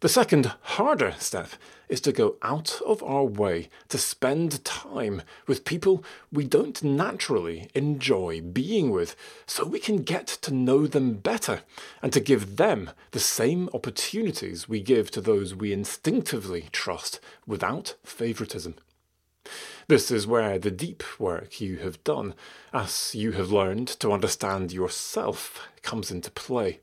The 0.00 0.08
second, 0.10 0.52
harder 0.60 1.14
step 1.18 1.48
is 1.88 2.02
to 2.02 2.12
go 2.12 2.36
out 2.42 2.80
of 2.84 3.02
our 3.02 3.24
way 3.24 3.70
to 3.88 3.96
spend 3.96 4.62
time 4.62 5.22
with 5.46 5.64
people 5.64 6.04
we 6.30 6.44
don't 6.44 6.82
naturally 6.82 7.70
enjoy 7.74 8.42
being 8.42 8.90
with, 8.90 9.16
so 9.46 9.64
we 9.64 9.78
can 9.78 10.02
get 10.02 10.26
to 10.26 10.52
know 10.52 10.86
them 10.86 11.14
better 11.14 11.62
and 12.02 12.12
to 12.12 12.20
give 12.20 12.56
them 12.56 12.90
the 13.12 13.20
same 13.20 13.70
opportunities 13.72 14.68
we 14.68 14.82
give 14.82 15.10
to 15.12 15.22
those 15.22 15.54
we 15.54 15.72
instinctively 15.72 16.68
trust 16.72 17.18
without 17.46 17.94
favouritism. 18.04 18.74
This 19.88 20.10
is 20.10 20.26
where 20.26 20.58
the 20.58 20.70
deep 20.70 21.04
work 21.18 21.58
you 21.60 21.78
have 21.78 22.04
done, 22.04 22.34
as 22.70 23.14
you 23.14 23.32
have 23.32 23.50
learned 23.50 23.88
to 24.00 24.12
understand 24.12 24.72
yourself, 24.72 25.68
comes 25.82 26.10
into 26.10 26.30
play. 26.30 26.80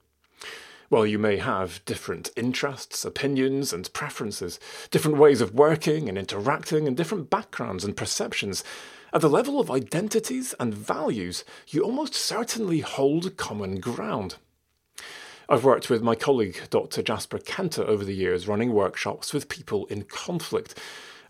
While 0.93 1.07
you 1.07 1.17
may 1.17 1.37
have 1.37 1.83
different 1.85 2.29
interests, 2.35 3.03
opinions, 3.03 3.73
and 3.73 3.91
preferences, 3.93 4.59
different 4.91 5.17
ways 5.17 5.41
of 5.41 5.55
working 5.55 6.07
and 6.07 6.19
interacting, 6.19 6.87
and 6.87 6.95
different 6.95 7.31
backgrounds 7.31 7.83
and 7.83 7.97
perceptions, 7.97 8.63
at 9.11 9.21
the 9.21 9.27
level 9.27 9.59
of 9.59 9.71
identities 9.71 10.53
and 10.59 10.71
values, 10.71 11.43
you 11.67 11.81
almost 11.81 12.13
certainly 12.13 12.81
hold 12.81 13.37
common 13.37 13.79
ground. 13.79 14.35
I've 15.49 15.63
worked 15.63 15.89
with 15.89 16.03
my 16.03 16.13
colleague, 16.13 16.61
Dr. 16.69 17.01
Jasper 17.01 17.39
Kenter, 17.39 17.83
over 17.83 18.05
the 18.05 18.13
years 18.13 18.47
running 18.47 18.71
workshops 18.71 19.33
with 19.33 19.49
people 19.49 19.87
in 19.87 20.03
conflict. 20.03 20.77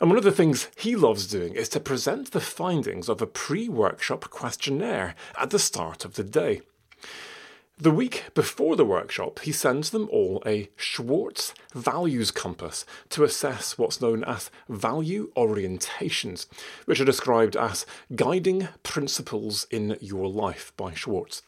And 0.02 0.10
one 0.10 0.18
of 0.18 0.26
the 0.26 0.34
things 0.34 0.68
he 0.76 0.98
loves 0.98 1.26
doing 1.26 1.56
is 1.56 1.70
to 1.70 1.80
present 1.80 2.32
the 2.32 2.42
findings 2.42 3.08
of 3.08 3.22
a 3.22 3.28
pre 3.28 3.70
workshop 3.70 4.30
questionnaire 4.30 5.16
at 5.40 5.52
the 5.52 5.58
start 5.58 6.04
of 6.04 6.16
the 6.16 6.24
day. 6.26 6.64
The 7.84 7.92
week 7.92 8.28
before 8.34 8.78
the 8.78 8.86
workshop, 8.86 9.40
he 9.40 9.52
sends 9.52 9.90
them 9.90 10.08
all 10.10 10.42
a 10.46 10.70
Schwartz 10.78 11.54
Values 11.76 12.32
Compass 12.32 12.86
to 13.10 13.26
assess 13.26 13.78
what's 13.78 14.00
known 14.00 14.24
as 14.24 14.50
value 14.70 15.34
orientations, 15.36 16.46
which 16.86 17.02
are 17.02 17.04
described 17.04 17.58
as 17.58 17.86
guiding 18.16 18.70
principles 18.84 19.68
in 19.70 19.98
your 20.00 20.30
life 20.30 20.72
by 20.78 20.94
Schwartz. 20.94 21.42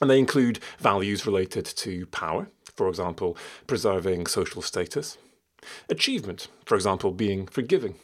And 0.00 0.08
they 0.08 0.18
include 0.18 0.60
values 0.78 1.26
related 1.26 1.66
to 1.66 2.06
power, 2.06 2.48
for 2.74 2.88
example, 2.88 3.36
preserving 3.66 4.28
social 4.28 4.62
status, 4.62 5.18
achievement, 5.90 6.48
for 6.64 6.74
example, 6.74 7.12
being 7.12 7.46
forgiving, 7.46 7.96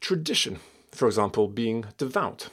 tradition, 0.00 0.58
for 0.90 1.06
example, 1.06 1.48
being 1.48 1.86
devout, 1.96 2.50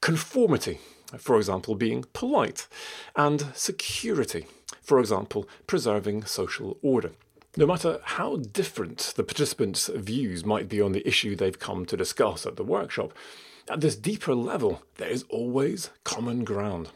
conformity, 0.00 0.78
for 1.18 1.36
example, 1.36 1.74
being 1.74 2.04
polite, 2.12 2.68
and 3.16 3.46
security, 3.54 4.46
for 4.82 4.98
example, 5.00 5.48
preserving 5.66 6.24
social 6.24 6.78
order. 6.82 7.12
No 7.56 7.66
matter 7.66 8.00
how 8.02 8.36
different 8.36 9.12
the 9.16 9.22
participants' 9.22 9.88
views 9.88 10.44
might 10.44 10.68
be 10.68 10.80
on 10.80 10.92
the 10.92 11.06
issue 11.06 11.36
they've 11.36 11.58
come 11.58 11.86
to 11.86 11.96
discuss 11.96 12.46
at 12.46 12.56
the 12.56 12.64
workshop, 12.64 13.12
at 13.68 13.80
this 13.80 13.96
deeper 13.96 14.34
level, 14.34 14.82
there 14.96 15.08
is 15.08 15.24
always 15.28 15.90
common 16.02 16.44
ground. 16.44 16.90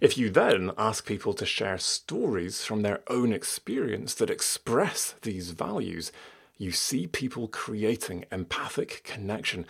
If 0.00 0.18
you 0.18 0.30
then 0.30 0.72
ask 0.76 1.06
people 1.06 1.32
to 1.34 1.46
share 1.46 1.78
stories 1.78 2.64
from 2.64 2.82
their 2.82 3.00
own 3.08 3.32
experience 3.32 4.14
that 4.14 4.30
express 4.30 5.14
these 5.22 5.50
values, 5.50 6.10
you 6.56 6.72
see 6.72 7.06
people 7.06 7.46
creating 7.46 8.24
empathic 8.32 9.02
connection 9.04 9.64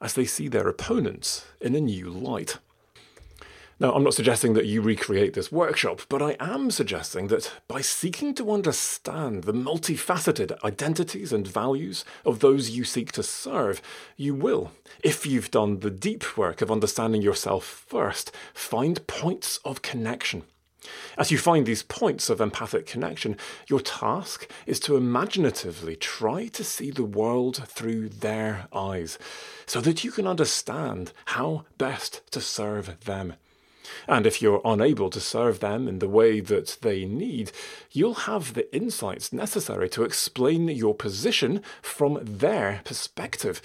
as 0.00 0.14
they 0.14 0.24
see 0.24 0.48
their 0.48 0.68
opponents 0.68 1.44
in 1.60 1.74
a 1.74 1.80
new 1.80 2.08
light. 2.08 2.58
Now, 3.80 3.94
I'm 3.94 4.04
not 4.04 4.12
suggesting 4.12 4.52
that 4.52 4.66
you 4.66 4.82
recreate 4.82 5.32
this 5.32 5.50
workshop, 5.50 6.02
but 6.10 6.20
I 6.20 6.36
am 6.38 6.70
suggesting 6.70 7.28
that 7.28 7.50
by 7.66 7.80
seeking 7.80 8.34
to 8.34 8.52
understand 8.52 9.44
the 9.44 9.54
multifaceted 9.54 10.62
identities 10.62 11.32
and 11.32 11.48
values 11.48 12.04
of 12.26 12.40
those 12.40 12.68
you 12.68 12.84
seek 12.84 13.10
to 13.12 13.22
serve, 13.22 13.80
you 14.18 14.34
will, 14.34 14.72
if 15.02 15.24
you've 15.24 15.50
done 15.50 15.80
the 15.80 15.90
deep 15.90 16.36
work 16.36 16.60
of 16.60 16.70
understanding 16.70 17.22
yourself 17.22 17.64
first, 17.64 18.32
find 18.52 19.06
points 19.06 19.58
of 19.64 19.80
connection. 19.80 20.42
As 21.16 21.30
you 21.30 21.38
find 21.38 21.64
these 21.64 21.82
points 21.82 22.28
of 22.28 22.42
empathic 22.42 22.84
connection, 22.84 23.38
your 23.66 23.80
task 23.80 24.50
is 24.66 24.78
to 24.80 24.98
imaginatively 24.98 25.96
try 25.96 26.48
to 26.48 26.64
see 26.64 26.90
the 26.90 27.04
world 27.04 27.66
through 27.66 28.10
their 28.10 28.68
eyes, 28.74 29.18
so 29.64 29.80
that 29.80 30.04
you 30.04 30.10
can 30.10 30.26
understand 30.26 31.14
how 31.26 31.64
best 31.78 32.20
to 32.32 32.42
serve 32.42 33.00
them. 33.06 33.36
And 34.06 34.26
if 34.26 34.40
you're 34.42 34.60
unable 34.64 35.10
to 35.10 35.20
serve 35.20 35.60
them 35.60 35.88
in 35.88 35.98
the 35.98 36.08
way 36.08 36.40
that 36.40 36.78
they 36.82 37.04
need, 37.04 37.52
you'll 37.90 38.14
have 38.14 38.54
the 38.54 38.74
insights 38.74 39.32
necessary 39.32 39.88
to 39.90 40.04
explain 40.04 40.68
your 40.68 40.94
position 40.94 41.62
from 41.82 42.18
their 42.22 42.80
perspective, 42.84 43.60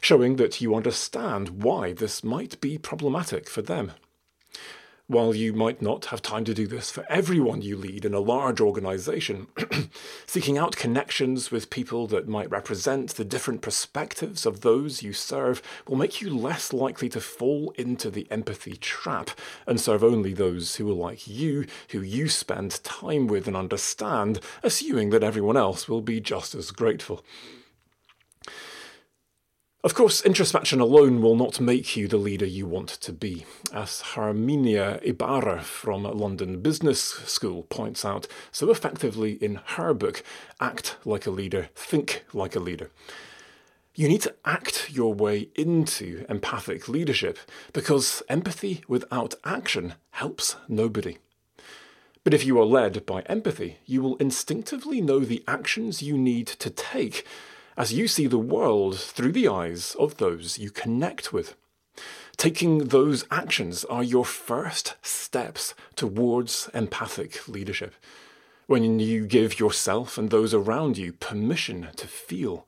showing 0.00 0.36
that 0.36 0.60
you 0.60 0.74
understand 0.74 1.62
why 1.62 1.92
this 1.92 2.22
might 2.22 2.60
be 2.60 2.78
problematic 2.78 3.48
for 3.48 3.62
them. 3.62 3.92
While 5.10 5.34
you 5.34 5.54
might 5.54 5.80
not 5.80 6.04
have 6.06 6.20
time 6.20 6.44
to 6.44 6.52
do 6.52 6.66
this 6.66 6.90
for 6.90 7.02
everyone 7.08 7.62
you 7.62 7.78
lead 7.78 8.04
in 8.04 8.12
a 8.12 8.20
large 8.20 8.60
organization, 8.60 9.46
seeking 10.26 10.58
out 10.58 10.76
connections 10.76 11.50
with 11.50 11.70
people 11.70 12.06
that 12.08 12.28
might 12.28 12.50
represent 12.50 13.14
the 13.14 13.24
different 13.24 13.62
perspectives 13.62 14.44
of 14.44 14.60
those 14.60 15.02
you 15.02 15.14
serve 15.14 15.62
will 15.86 15.96
make 15.96 16.20
you 16.20 16.28
less 16.28 16.74
likely 16.74 17.08
to 17.08 17.22
fall 17.22 17.72
into 17.78 18.10
the 18.10 18.26
empathy 18.30 18.76
trap 18.76 19.30
and 19.66 19.80
serve 19.80 20.04
only 20.04 20.34
those 20.34 20.76
who 20.76 20.90
are 20.90 20.94
like 20.94 21.26
you, 21.26 21.64
who 21.88 22.02
you 22.02 22.28
spend 22.28 22.84
time 22.84 23.28
with 23.28 23.48
and 23.48 23.56
understand, 23.56 24.40
assuming 24.62 25.08
that 25.08 25.24
everyone 25.24 25.56
else 25.56 25.88
will 25.88 26.02
be 26.02 26.20
just 26.20 26.54
as 26.54 26.70
grateful. 26.70 27.24
Of 29.84 29.94
course, 29.94 30.20
introspection 30.20 30.80
alone 30.80 31.22
will 31.22 31.36
not 31.36 31.60
make 31.60 31.96
you 31.96 32.08
the 32.08 32.16
leader 32.16 32.44
you 32.44 32.66
want 32.66 32.88
to 32.88 33.12
be. 33.12 33.46
As 33.72 34.02
Herminia 34.02 35.00
Ibarra 35.04 35.62
from 35.62 36.02
London 36.02 36.60
Business 36.60 37.00
School 37.00 37.62
points 37.62 38.04
out 38.04 38.26
so 38.50 38.72
effectively 38.72 39.34
in 39.34 39.60
her 39.76 39.94
book, 39.94 40.24
Act 40.60 40.96
Like 41.04 41.28
a 41.28 41.30
Leader, 41.30 41.68
Think 41.76 42.24
Like 42.32 42.56
a 42.56 42.60
Leader. 42.60 42.90
You 43.94 44.08
need 44.08 44.22
to 44.22 44.34
act 44.44 44.90
your 44.90 45.14
way 45.14 45.48
into 45.54 46.26
empathic 46.28 46.88
leadership 46.88 47.38
because 47.72 48.20
empathy 48.28 48.82
without 48.88 49.36
action 49.44 49.94
helps 50.10 50.56
nobody. 50.68 51.18
But 52.24 52.34
if 52.34 52.44
you 52.44 52.58
are 52.60 52.64
led 52.64 53.06
by 53.06 53.22
empathy, 53.22 53.78
you 53.86 54.02
will 54.02 54.16
instinctively 54.16 55.00
know 55.00 55.20
the 55.20 55.44
actions 55.46 56.02
you 56.02 56.18
need 56.18 56.48
to 56.48 56.68
take 56.68 57.24
as 57.78 57.92
you 57.92 58.08
see 58.08 58.26
the 58.26 58.36
world 58.36 58.98
through 58.98 59.30
the 59.30 59.46
eyes 59.46 59.94
of 60.00 60.16
those 60.16 60.58
you 60.58 60.68
connect 60.68 61.32
with. 61.32 61.54
Taking 62.36 62.88
those 62.88 63.24
actions 63.30 63.84
are 63.84 64.02
your 64.02 64.24
first 64.24 64.96
steps 65.00 65.74
towards 65.94 66.68
empathic 66.74 67.46
leadership. 67.46 67.94
When 68.66 68.98
you 68.98 69.26
give 69.26 69.60
yourself 69.60 70.18
and 70.18 70.28
those 70.28 70.52
around 70.52 70.98
you 70.98 71.12
permission 71.12 71.88
to 71.94 72.08
feel, 72.08 72.66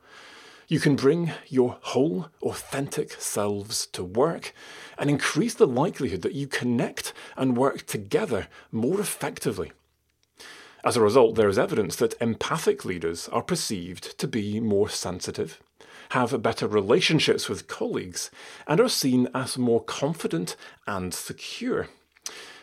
you 0.68 0.78
can 0.78 0.94
bring 0.94 1.32
your 1.48 1.78
whole, 1.82 2.28
authentic 2.40 3.12
selves 3.20 3.86
to 3.88 4.04
work 4.04 4.54
and 4.96 5.10
increase 5.10 5.54
the 5.54 5.66
likelihood 5.66 6.22
that 6.22 6.34
you 6.34 6.46
connect 6.46 7.12
and 7.36 7.56
work 7.56 7.84
together 7.84 8.46
more 8.70 9.00
effectively. 9.00 9.72
As 10.82 10.96
a 10.96 11.02
result, 11.02 11.34
there 11.34 11.48
is 11.48 11.58
evidence 11.58 11.96
that 11.96 12.20
empathic 12.22 12.86
leaders 12.86 13.28
are 13.28 13.42
perceived 13.42 14.18
to 14.18 14.26
be 14.26 14.60
more 14.60 14.88
sensitive, 14.88 15.60
have 16.10 16.42
better 16.42 16.66
relationships 16.66 17.50
with 17.50 17.68
colleagues, 17.68 18.30
and 18.66 18.80
are 18.80 18.88
seen 18.88 19.28
as 19.34 19.58
more 19.58 19.82
confident 19.82 20.56
and 20.86 21.12
secure. 21.12 21.88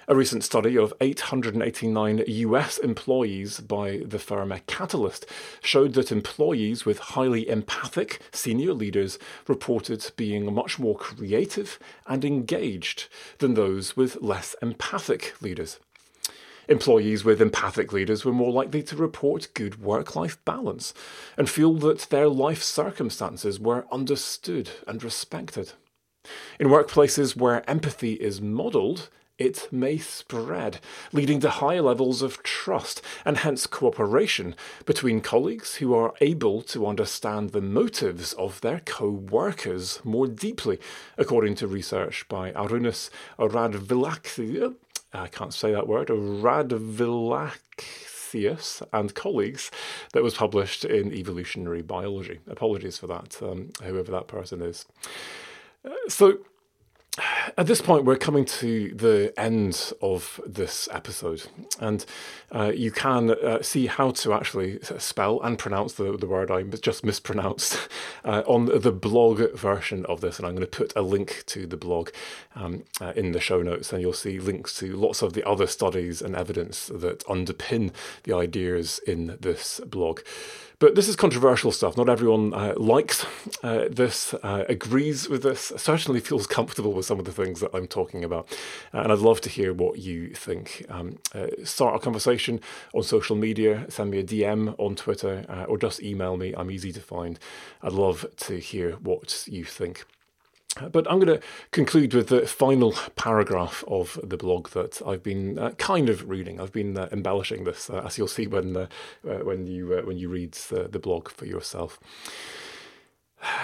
A 0.10 0.16
recent 0.16 0.44
study 0.44 0.78
of 0.78 0.94
889 1.02 2.24
US 2.28 2.78
employees 2.78 3.60
by 3.60 4.02
the 4.06 4.18
firm 4.18 4.54
Catalyst 4.66 5.26
showed 5.62 5.94
that 5.94 6.12
employees 6.12 6.86
with 6.86 6.98
highly 7.00 7.48
empathic 7.50 8.22
senior 8.32 8.74
leaders 8.74 9.20
reported 9.48 10.12
being 10.16 10.54
much 10.54 10.80
more 10.80 10.96
creative 10.96 11.78
and 12.08 12.24
engaged 12.24 13.10
than 13.40 13.54
those 13.54 13.98
with 13.98 14.22
less 14.22 14.56
empathic 14.62 15.36
leaders. 15.42 15.78
Employees 16.70 17.24
with 17.24 17.42
empathic 17.42 17.94
leaders 17.94 18.26
were 18.26 18.34
more 18.34 18.52
likely 18.52 18.84
to 18.84 18.96
report 18.98 19.48
good 19.54 19.82
work 19.82 20.16
life 20.16 20.44
balance 20.44 20.94
and 21.38 21.50
feel 21.50 21.74
that 21.76 22.08
their 22.10 22.28
life 22.28 22.62
circumstances 22.62 23.58
were 23.58 23.86
understood 23.90 24.72
and 24.86 25.02
respected. 25.02 25.74
In 26.60 26.68
workplaces 26.68 27.38
where 27.38 27.68
empathy 27.70 28.14
is 28.14 28.42
modelled, 28.42 29.10
it 29.38 29.70
may 29.72 30.00
spread, 30.00 30.80
leading 31.14 31.40
to 31.42 31.50
higher 31.50 31.82
levels 31.82 32.24
of 32.24 32.42
trust 32.42 33.04
and 33.24 33.38
hence 33.38 33.68
cooperation 33.68 34.56
between 34.86 35.22
colleagues 35.22 35.76
who 35.76 35.94
are 35.94 36.16
able 36.22 36.64
to 36.64 36.88
understand 36.88 37.52
the 37.52 37.62
motives 37.62 38.34
of 38.34 38.60
their 38.62 38.82
co 38.84 39.10
workers 39.10 40.02
more 40.04 40.28
deeply, 40.28 40.80
according 41.18 41.54
to 41.56 41.68
research 41.68 42.28
by 42.28 42.52
Arunas 42.54 43.12
Radvilaksia 43.38 44.76
I 45.14 45.28
can't 45.28 45.54
say 45.54 45.72
that 45.72 45.88
word, 45.88 46.08
Radvilaxia 46.10 48.08
Theus 48.28 48.82
and 48.92 49.14
colleagues 49.14 49.72
that 50.14 50.24
was 50.24 50.34
published 50.36 50.86
in 50.86 51.14
Evolutionary 51.14 51.82
Biology. 51.82 52.40
Apologies 52.48 52.98
for 52.98 53.08
that, 53.08 53.42
um, 53.42 53.70
whoever 53.84 54.12
that 54.12 54.28
person 54.28 54.62
is. 54.62 54.86
Uh, 55.86 55.92
so, 56.10 56.40
at 57.58 57.66
this 57.66 57.82
point, 57.82 58.06
we're 58.06 58.18
coming 58.18 58.46
to 58.46 58.94
the 58.94 59.34
end 59.38 59.94
of 60.02 60.40
this 60.46 60.88
episode, 60.92 61.48
and 61.80 62.06
uh, 62.54 62.72
you 62.76 62.92
can 62.92 63.32
uh, 63.32 63.62
see 63.62 63.88
how 63.88 64.12
to 64.12 64.34
actually 64.34 64.80
spell 65.00 65.42
and 65.42 65.58
pronounce 65.58 65.94
the, 65.94 66.16
the 66.16 66.28
word 66.28 66.52
I 66.52 66.62
just 66.64 67.04
mispronounced 67.04 67.90
uh, 68.26 68.44
on 68.46 68.66
the 68.66 68.92
blog 68.92 69.54
version 69.56 70.06
of 70.06 70.22
this. 70.22 70.38
And 70.38 70.48
I'm 70.48 70.54
going 70.54 70.68
to 70.68 70.78
put 70.78 70.94
a 70.96 71.02
link 71.02 71.44
to 71.48 71.66
the 71.66 71.78
blog 71.78 72.10
um, 72.56 72.84
uh, 73.02 73.14
in 73.16 73.32
the 73.32 73.40
show 73.40 73.62
notes, 73.64 73.92
and 73.92 74.02
you'll 74.02 74.14
see 74.14 74.40
links 74.40 74.78
to 74.80 74.96
lots 74.96 75.24
of 75.24 75.34
the 75.34 75.48
other 75.48 75.68
studies 75.68 76.22
and 76.22 76.36
evidence 76.36 76.88
that 76.88 77.26
underpin 77.26 77.92
the 78.24 78.36
ideas 78.36 79.00
in 79.08 79.38
this 79.42 79.82
blog. 79.86 80.22
But 80.80 80.94
this 80.94 81.08
is 81.08 81.16
controversial 81.16 81.72
stuff. 81.72 81.98
Not 81.98 82.08
everyone 82.08 82.54
uh, 82.54 82.76
likes 82.78 83.26
uh, 83.64 83.86
this, 83.90 84.36
uh, 84.36 84.64
agrees 84.70 85.28
with 85.28 85.42
this, 85.42 85.74
certainly 85.76 86.20
feels 86.20 86.46
comfortable 86.46 86.94
with 86.94 87.08
some 87.08 87.18
of 87.18 87.26
the 87.26 87.32
things 87.32 87.62
that 87.62 87.72
I'm 87.74 87.88
talking 87.88 88.24
about. 88.24 88.56
Uh, 88.94 89.00
and 89.00 89.12
I'd 89.12 89.18
love 89.18 89.42
to 89.42 89.50
hear 89.50 89.74
what 89.74 89.98
you 89.98 90.36
think. 90.36 90.86
Um, 90.88 91.18
uh, 91.34 91.48
start 91.64 91.96
a 91.96 92.00
conversation 92.00 92.62
on 92.94 93.02
social 93.02 93.36
media, 93.36 93.88
send 93.90 94.12
me 94.12 94.20
a 94.20 94.24
DM 94.24 94.76
on 94.78 94.96
Twitter, 94.96 95.46
uh, 95.50 95.64
or 95.64 95.80
just 95.80 96.04
email 96.04 96.38
me. 96.38 96.54
I'm 96.56 96.70
easy 96.70 96.92
to 96.92 97.02
find. 97.02 97.40
I'd 97.82 97.94
love 97.94 98.28
to 98.38 98.60
hear 98.60 98.98
what 98.98 99.46
you 99.48 99.66
think. 99.66 100.06
But 100.92 101.10
I'm 101.10 101.20
going 101.20 101.40
to 101.40 101.46
conclude 101.72 102.14
with 102.14 102.28
the 102.28 102.48
final 102.48 102.94
paragraph 103.16 103.84
of 103.88 104.20
the 104.24 104.38
blog 104.38 104.70
that 104.70 105.02
I've 105.06 105.24
been 105.24 105.58
uh, 105.58 105.72
kind 105.72 106.10
of 106.10 106.30
reading. 106.30 106.60
I've 106.60 106.72
been 106.72 106.98
uh, 106.98 107.10
embellishing 107.12 107.64
this, 107.64 107.90
uh, 107.90 108.04
as 108.06 108.18
you'll 108.18 108.28
see 108.28 108.48
when 108.48 108.76
uh, 108.76 108.88
uh, 109.28 109.40
when 109.40 109.68
you 109.68 109.94
uh, 109.94 110.02
when 110.02 110.18
you 110.18 110.30
read 110.30 110.54
the 110.54 111.00
blog 111.00 111.30
for 111.30 111.46
yourself. 111.46 112.00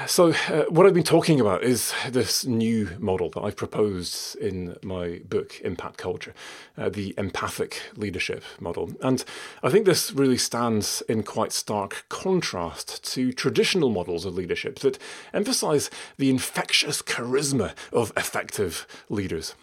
So, 0.07 0.33
uh, 0.49 0.65
what 0.69 0.85
I've 0.85 0.93
been 0.93 1.03
talking 1.03 1.39
about 1.39 1.63
is 1.63 1.93
this 2.09 2.45
new 2.45 2.89
model 2.99 3.29
that 3.31 3.41
I've 3.41 3.55
proposed 3.55 4.35
in 4.35 4.75
my 4.83 5.21
book, 5.27 5.59
Impact 5.61 5.97
Culture, 5.97 6.33
uh, 6.77 6.89
the 6.89 7.13
empathic 7.17 7.81
leadership 7.95 8.43
model. 8.59 8.91
And 9.01 9.23
I 9.61 9.69
think 9.69 9.85
this 9.85 10.11
really 10.11 10.37
stands 10.37 11.01
in 11.07 11.23
quite 11.23 11.53
stark 11.53 12.05
contrast 12.09 13.03
to 13.13 13.31
traditional 13.31 13.89
models 13.89 14.25
of 14.25 14.35
leadership 14.35 14.79
that 14.79 14.99
emphasize 15.33 15.89
the 16.17 16.29
infectious 16.29 17.01
charisma 17.01 17.73
of 17.91 18.11
effective 18.17 18.85
leaders. 19.09 19.55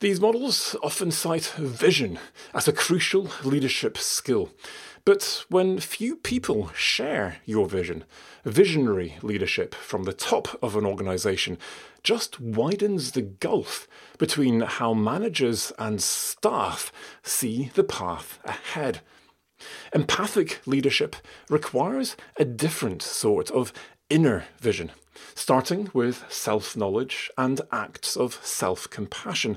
These 0.00 0.20
models 0.20 0.76
often 0.82 1.10
cite 1.10 1.52
vision 1.56 2.18
as 2.52 2.68
a 2.68 2.72
crucial 2.72 3.28
leadership 3.44 3.96
skill. 3.96 4.50
But 5.04 5.44
when 5.48 5.80
few 5.80 6.16
people 6.16 6.68
share 6.74 7.36
your 7.44 7.68
vision, 7.68 8.04
visionary 8.44 9.16
leadership 9.22 9.74
from 9.74 10.04
the 10.04 10.12
top 10.12 10.58
of 10.62 10.76
an 10.76 10.84
organization 10.84 11.58
just 12.02 12.40
widens 12.40 13.12
the 13.12 13.22
gulf 13.22 13.86
between 14.18 14.60
how 14.60 14.92
managers 14.92 15.72
and 15.78 16.02
staff 16.02 16.92
see 17.22 17.70
the 17.74 17.84
path 17.84 18.38
ahead. 18.44 19.00
Empathic 19.92 20.60
leadership 20.66 21.14
requires 21.48 22.16
a 22.36 22.44
different 22.44 23.00
sort 23.00 23.50
of 23.50 23.72
inner 24.10 24.44
vision, 24.58 24.90
starting 25.34 25.88
with 25.94 26.24
self 26.28 26.76
knowledge 26.76 27.30
and 27.38 27.60
acts 27.70 28.16
of 28.16 28.44
self 28.44 28.90
compassion 28.90 29.56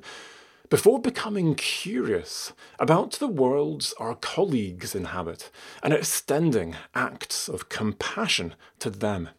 before 0.70 1.00
becoming 1.00 1.56
curious 1.56 2.54
about 2.80 3.14
the 3.14 3.28
worlds 3.28 3.94
our 4.00 4.16
colleagues 4.16 4.96
inhabit 4.96 5.52
and 5.84 5.94
extending 5.94 6.76
acts 6.94 7.48
of 7.48 7.70
compassion 7.70 8.56
to 8.80 8.90
them. 8.90 9.30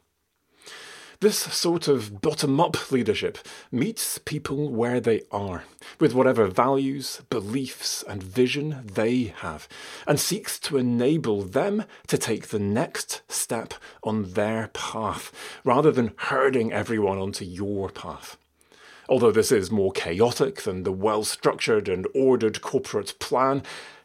This 1.21 1.39
sort 1.39 1.89
of 1.89 2.21
bottom 2.21 2.61
up 2.61 2.93
leadership 2.93 3.39
meets 3.73 4.19
people 4.19 4.69
where 4.69 5.01
they 5.01 5.23
are, 5.33 5.65
with 5.99 6.13
whatever 6.13 6.47
values, 6.47 7.23
beliefs, 7.31 8.05
and 8.07 8.23
vision 8.23 8.83
they 8.85 9.35
have, 9.39 9.67
and 10.07 10.21
seeks 10.21 10.59
to 10.61 10.77
enable 10.77 11.41
them 11.41 11.85
to 12.09 12.19
take 12.19 12.49
the 12.49 12.59
next 12.59 13.23
step 13.33 13.73
on 14.03 14.35
their 14.35 14.69
path, 14.75 15.33
rather 15.65 15.91
than 15.91 16.13
herding 16.17 16.71
everyone 16.71 17.17
onto 17.17 17.47
your 17.47 17.89
path. 17.89 18.37
Although 19.09 19.33
this 19.33 19.53
is 19.53 19.71
more 19.71 19.93
chaotic 19.93 20.63
than 20.63 20.83
the 20.83 20.93
well 20.93 21.23
structured 21.23 21.89
and 21.89 22.07
ordered 22.15 22.61
corporate 22.61 23.19
plan, 23.19 23.63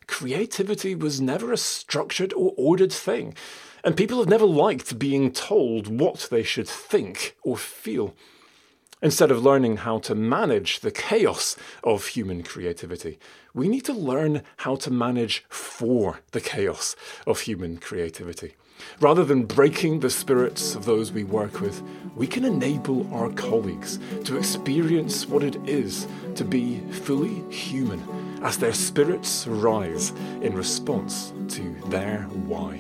creativity 0.08 0.94
was 0.94 1.20
never 1.20 1.52
a 1.52 1.58
structured 1.58 2.34
or 2.34 2.54
ordered 2.58 2.94
thing, 2.94 3.34
and 3.84 3.98
people 3.98 4.20
have 4.20 4.30
never 4.30 4.46
liked 4.46 5.00
being 5.00 5.32
told 5.32 5.88
what 5.88 6.28
they 6.30 6.44
should 6.44 6.68
think 6.68 7.36
or 7.44 7.58
feel. 7.58 8.14
Instead 9.04 9.32
of 9.32 9.44
learning 9.44 9.78
how 9.78 9.98
to 9.98 10.14
manage 10.14 10.82
the 10.82 10.92
chaos 10.92 11.56
of 11.84 12.06
human 12.08 12.44
creativity, 12.44 13.18
we 13.52 13.68
need 13.68 13.84
to 13.86 13.94
learn 13.94 14.44
how 14.58 14.76
to 14.76 14.92
manage 14.92 15.44
for 15.50 16.20
the 16.34 16.42
chaos 16.42 16.96
of 17.26 17.42
human 17.42 17.78
creativity. 17.78 18.54
Rather 19.00 19.26
than 19.26 19.46
breaking 19.46 20.00
the 20.00 20.10
spirits 20.10 20.76
of 20.76 20.86
those 20.86 21.12
we 21.12 21.24
work 21.24 21.62
with, 21.62 21.82
we 22.16 22.28
can 22.28 22.46
enable 22.46 23.12
our 23.14 23.30
colleagues 23.32 24.00
to 24.24 24.38
experience 24.38 25.28
what 25.28 25.44
it 25.44 25.56
is 25.68 26.08
to 26.36 26.44
be 26.44 26.80
fully 26.92 27.42
human 27.52 28.04
as 28.44 28.58
their 28.58 28.74
spirits 28.74 29.48
rise 29.48 30.12
in 30.42 30.54
response 30.54 31.34
to 31.50 31.76
their 31.90 32.24
why. 32.24 32.80